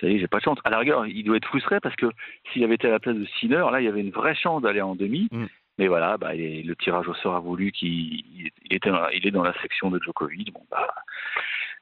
ça 0.00 0.06
y 0.08 0.16
est, 0.16 0.18
j'ai 0.18 0.26
pas 0.28 0.38
de 0.38 0.42
chance. 0.44 0.58
À 0.64 0.70
la 0.70 0.78
rigueur, 0.78 1.06
il 1.06 1.22
doit 1.24 1.36
être 1.36 1.48
frustré 1.48 1.80
parce 1.80 1.96
que 1.96 2.06
s'il 2.52 2.64
avait 2.64 2.74
été 2.76 2.86
à 2.88 2.90
la 2.90 2.98
place 3.00 3.16
de 3.16 3.26
Sinner, 3.38 3.64
là, 3.72 3.80
il 3.80 3.84
y 3.84 3.88
avait 3.88 4.00
une 4.00 4.10
vraie 4.10 4.34
chance 4.34 4.62
d'aller 4.62 4.80
en 4.82 4.94
demi. 4.94 5.28
Mm. 5.30 5.46
Mais 5.78 5.88
voilà, 5.88 6.16
bah, 6.16 6.30
le 6.34 6.74
tirage 6.76 7.06
au 7.08 7.14
sort 7.14 7.34
a 7.36 7.40
voulu 7.40 7.70
qu'il 7.72 7.90
il 7.90 8.50
était 8.70 8.88
dans 8.90 9.00
la- 9.00 9.12
il 9.12 9.26
est 9.26 9.30
dans 9.30 9.42
la 9.42 9.52
section 9.60 9.90
de 9.90 9.98
Djokovic. 10.02 10.50
Bon, 10.52 10.62
bah, 10.70 10.88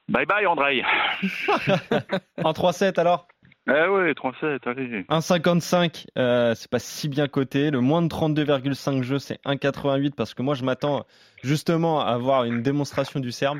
bye 0.09 0.25
bye, 0.25 0.45
Andrei. 0.45 0.83
En 2.43 2.51
3-7 2.51 2.99
alors? 2.99 3.27
Eh 3.67 3.71
ouais, 3.71 4.11
3-7, 4.13 4.59
allez. 4.69 5.03
1,55, 5.09 6.05
euh, 6.17 6.53
c'est 6.55 6.69
pas 6.69 6.79
si 6.79 7.09
bien 7.09 7.27
coté. 7.27 7.71
Le 7.71 7.81
moins 7.81 8.03
de 8.03 8.07
32,5 8.07 9.01
jeux, 9.01 9.17
c'est 9.17 9.41
1,88 9.43 10.11
parce 10.11 10.35
que 10.35 10.43
moi 10.43 10.53
je 10.53 10.63
m'attends 10.63 11.05
justement 11.43 12.01
à 12.01 12.11
avoir 12.11 12.43
une 12.43 12.61
démonstration 12.61 13.19
du 13.19 13.31
Serbe. 13.31 13.59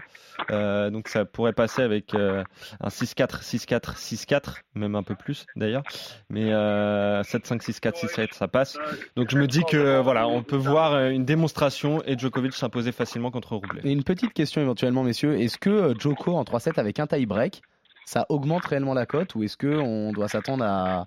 Euh, 0.52 0.89
donc 0.89 1.08
ça 1.08 1.26
pourrait 1.26 1.54
passer 1.54 1.82
avec 1.82 2.13
euh, 2.13 2.44
un 2.82 2.89
6-4, 2.89 3.41
6-4, 3.41 3.96
6-4, 3.96 4.58
même 4.76 4.96
un 4.96 5.04
peu 5.04 5.15
plus 5.15 5.46
d'ailleurs. 5.56 5.84
Mais 6.30 6.52
euh, 6.52 7.24
7-5, 7.24 7.62
6-4, 7.62 8.06
6-7, 8.06 8.34
ça 8.34 8.48
passe. 8.48 8.78
Donc 9.15 9.32
je 9.32 9.38
me 9.38 9.48
dis 9.48 9.63
que 9.63 10.02
voilà, 10.02 10.28
on 10.28 10.44
peut 10.44 10.56
voir 10.56 10.94
euh, 10.94 11.10
une 11.10 11.26
démonstration 11.26 12.02
et 12.06 12.18
Djokovic 12.18 12.54
s'imposer 12.54 12.91
facilement 12.91 13.32
contre 13.32 13.56
Rublev. 13.56 13.86
Et 13.86 13.91
une 13.91 14.04
petite 14.04 14.34
question 14.34 14.62
éventuellement, 14.62 15.04
messieurs. 15.04 15.39
Est-ce 15.39 15.58
que 15.58 15.70
euh, 15.70 15.94
Joko 15.98 16.36
en 16.36 16.44
3-7 16.44 16.80
avec 16.80 17.00
un 17.00 17.08
tie-break, 17.08 17.62
ça 18.06 18.26
augmente 18.30 18.65
réellement 18.65 18.94
la 18.94 19.06
cote 19.06 19.36
ou 19.36 19.44
est-ce 19.44 19.58
qu'on 19.58 20.12
doit 20.13 20.28
s'attendre 20.28 20.63
à, 20.63 21.06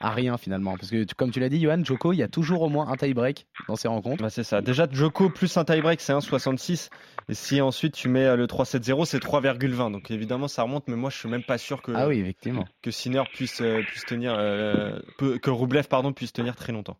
à 0.00 0.10
rien 0.10 0.36
finalement? 0.38 0.76
Parce 0.76 0.90
que 0.90 1.04
comme 1.14 1.30
tu 1.30 1.40
l'as 1.40 1.48
dit, 1.48 1.60
Johan, 1.60 1.82
Joko, 1.84 2.12
il 2.12 2.16
y 2.18 2.22
a 2.22 2.28
toujours 2.28 2.62
au 2.62 2.68
moins 2.68 2.88
un 2.88 2.96
tie-break 2.96 3.46
dans 3.68 3.76
ses 3.76 3.88
rencontres. 3.88 4.22
Bah, 4.22 4.30
c'est 4.30 4.44
ça. 4.44 4.60
Déjà, 4.60 4.86
Djoko 4.90 5.30
plus 5.30 5.56
un 5.56 5.64
tie-break, 5.64 6.00
c'est 6.00 6.12
1,66. 6.12 6.90
Et 7.28 7.34
si 7.34 7.60
ensuite 7.60 7.94
tu 7.94 8.08
mets 8.08 8.24
euh, 8.26 8.36
le 8.36 8.46
3-7-0, 8.46 9.04
c'est 9.06 9.22
3,20. 9.22 9.92
Donc 9.92 10.10
évidemment, 10.10 10.46
ça 10.48 10.62
remonte, 10.62 10.84
mais 10.88 10.96
moi, 10.96 11.10
je 11.10 11.18
suis 11.18 11.28
même 11.28 11.42
pas 11.42 11.58
sûr 11.58 11.82
que, 11.82 11.92
Ah 11.94 12.06
oui, 12.08 12.20
effectivement. 12.20 12.64
que 12.82 12.90
Sinner 12.90 13.22
puisse, 13.32 13.60
euh, 13.60 13.80
puisse 13.82 14.04
tenir, 14.04 14.34
euh, 14.36 14.98
que 15.18 15.50
Rublev, 15.50 15.88
pardon, 15.88 16.12
puisse 16.12 16.32
tenir 16.32 16.54
très 16.54 16.72
longtemps. 16.72 16.96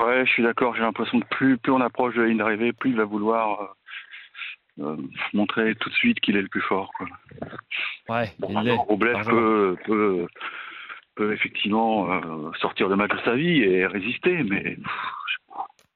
Ouais, 0.00 0.26
je 0.26 0.30
suis 0.30 0.42
d'accord. 0.42 0.74
J'ai 0.74 0.82
l'impression 0.82 1.20
que 1.20 1.26
plus, 1.30 1.56
plus 1.58 1.72
on 1.72 1.80
approche 1.80 2.14
de 2.16 2.22
la 2.22 2.28
ligne 2.28 2.38
d'arrivée, 2.38 2.72
plus 2.72 2.90
il 2.90 2.96
va 2.96 3.04
vouloir 3.04 3.74
euh, 4.80 4.96
montrer 5.32 5.74
tout 5.76 5.88
de 5.90 5.94
suite 5.94 6.20
qu'il 6.20 6.36
est 6.36 6.42
le 6.42 6.48
plus 6.48 6.62
fort. 6.62 6.90
Quoi. 6.96 7.06
Ouais, 8.08 8.30
Bon, 8.38 8.48
il 8.50 8.54
largement. 9.12 9.36
peut, 9.36 9.76
peut, 9.84 10.26
peut 11.14 11.32
effectivement 11.32 12.12
euh, 12.12 12.50
sortir 12.60 12.88
de 12.88 12.94
match 12.94 13.12
de 13.12 13.20
sa 13.24 13.34
vie 13.34 13.62
et 13.62 13.86
résister, 13.86 14.42
mais 14.44 14.76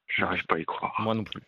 j'arrive 0.09 0.45
pas 0.47 0.57
à 0.57 0.59
y 0.59 0.65
croire. 0.65 0.95
Moi 1.01 1.15
non 1.15 1.25
plus. 1.25 1.41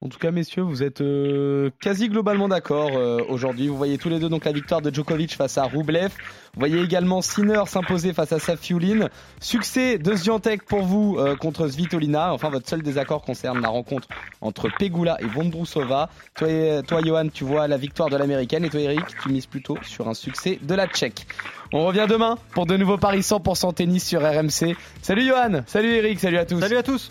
En 0.00 0.08
tout 0.08 0.18
cas, 0.20 0.30
messieurs, 0.30 0.62
vous 0.62 0.84
êtes 0.84 1.00
euh, 1.00 1.70
quasi 1.80 2.08
globalement 2.08 2.46
d'accord 2.46 2.90
euh, 2.94 3.18
aujourd'hui. 3.28 3.66
Vous 3.66 3.76
voyez 3.76 3.98
tous 3.98 4.08
les 4.08 4.20
deux 4.20 4.28
donc 4.28 4.44
la 4.44 4.52
victoire 4.52 4.80
de 4.80 4.94
Djokovic 4.94 5.34
face 5.34 5.58
à 5.58 5.64
Rublev. 5.64 6.10
Vous 6.54 6.60
voyez 6.60 6.80
également 6.80 7.20
Sinner 7.20 7.62
s'imposer 7.66 8.12
face 8.12 8.32
à 8.32 8.38
Safiulin. 8.38 9.08
Succès 9.40 9.98
de 9.98 10.14
Swiatek 10.14 10.64
pour 10.64 10.82
vous 10.82 11.16
euh, 11.18 11.34
contre 11.34 11.66
Svitolina. 11.66 12.32
Enfin, 12.32 12.48
votre 12.48 12.68
seul 12.68 12.82
désaccord 12.82 13.22
concerne 13.22 13.60
la 13.60 13.70
rencontre 13.70 14.06
entre 14.40 14.68
Pegula 14.78 15.16
et 15.20 15.26
Vondrousova. 15.26 16.10
Toi, 16.36 16.82
toi, 16.84 17.00
Johan, 17.04 17.28
tu 17.28 17.42
vois 17.42 17.66
la 17.66 17.76
victoire 17.76 18.08
de 18.08 18.16
l'américaine 18.16 18.64
et 18.64 18.70
toi, 18.70 18.80
Eric, 18.80 19.04
tu 19.20 19.30
mises 19.30 19.46
plutôt 19.46 19.78
sur 19.82 20.08
un 20.08 20.14
succès 20.14 20.60
de 20.62 20.74
la 20.76 20.86
Tchèque. 20.86 21.26
On 21.72 21.84
revient 21.84 22.06
demain 22.08 22.38
pour 22.52 22.66
de 22.66 22.76
nouveaux 22.76 22.98
paris 22.98 23.20
100% 23.20 23.74
tennis 23.74 24.06
sur 24.06 24.22
RMC. 24.22 24.76
Salut 25.02 25.26
Johan, 25.26 25.62
salut 25.66 25.90
Eric, 25.90 26.20
salut 26.20 26.38
à 26.38 26.46
tous. 26.46 26.60
Salut 26.60 26.76
à 26.76 26.82
tous! 26.84 27.10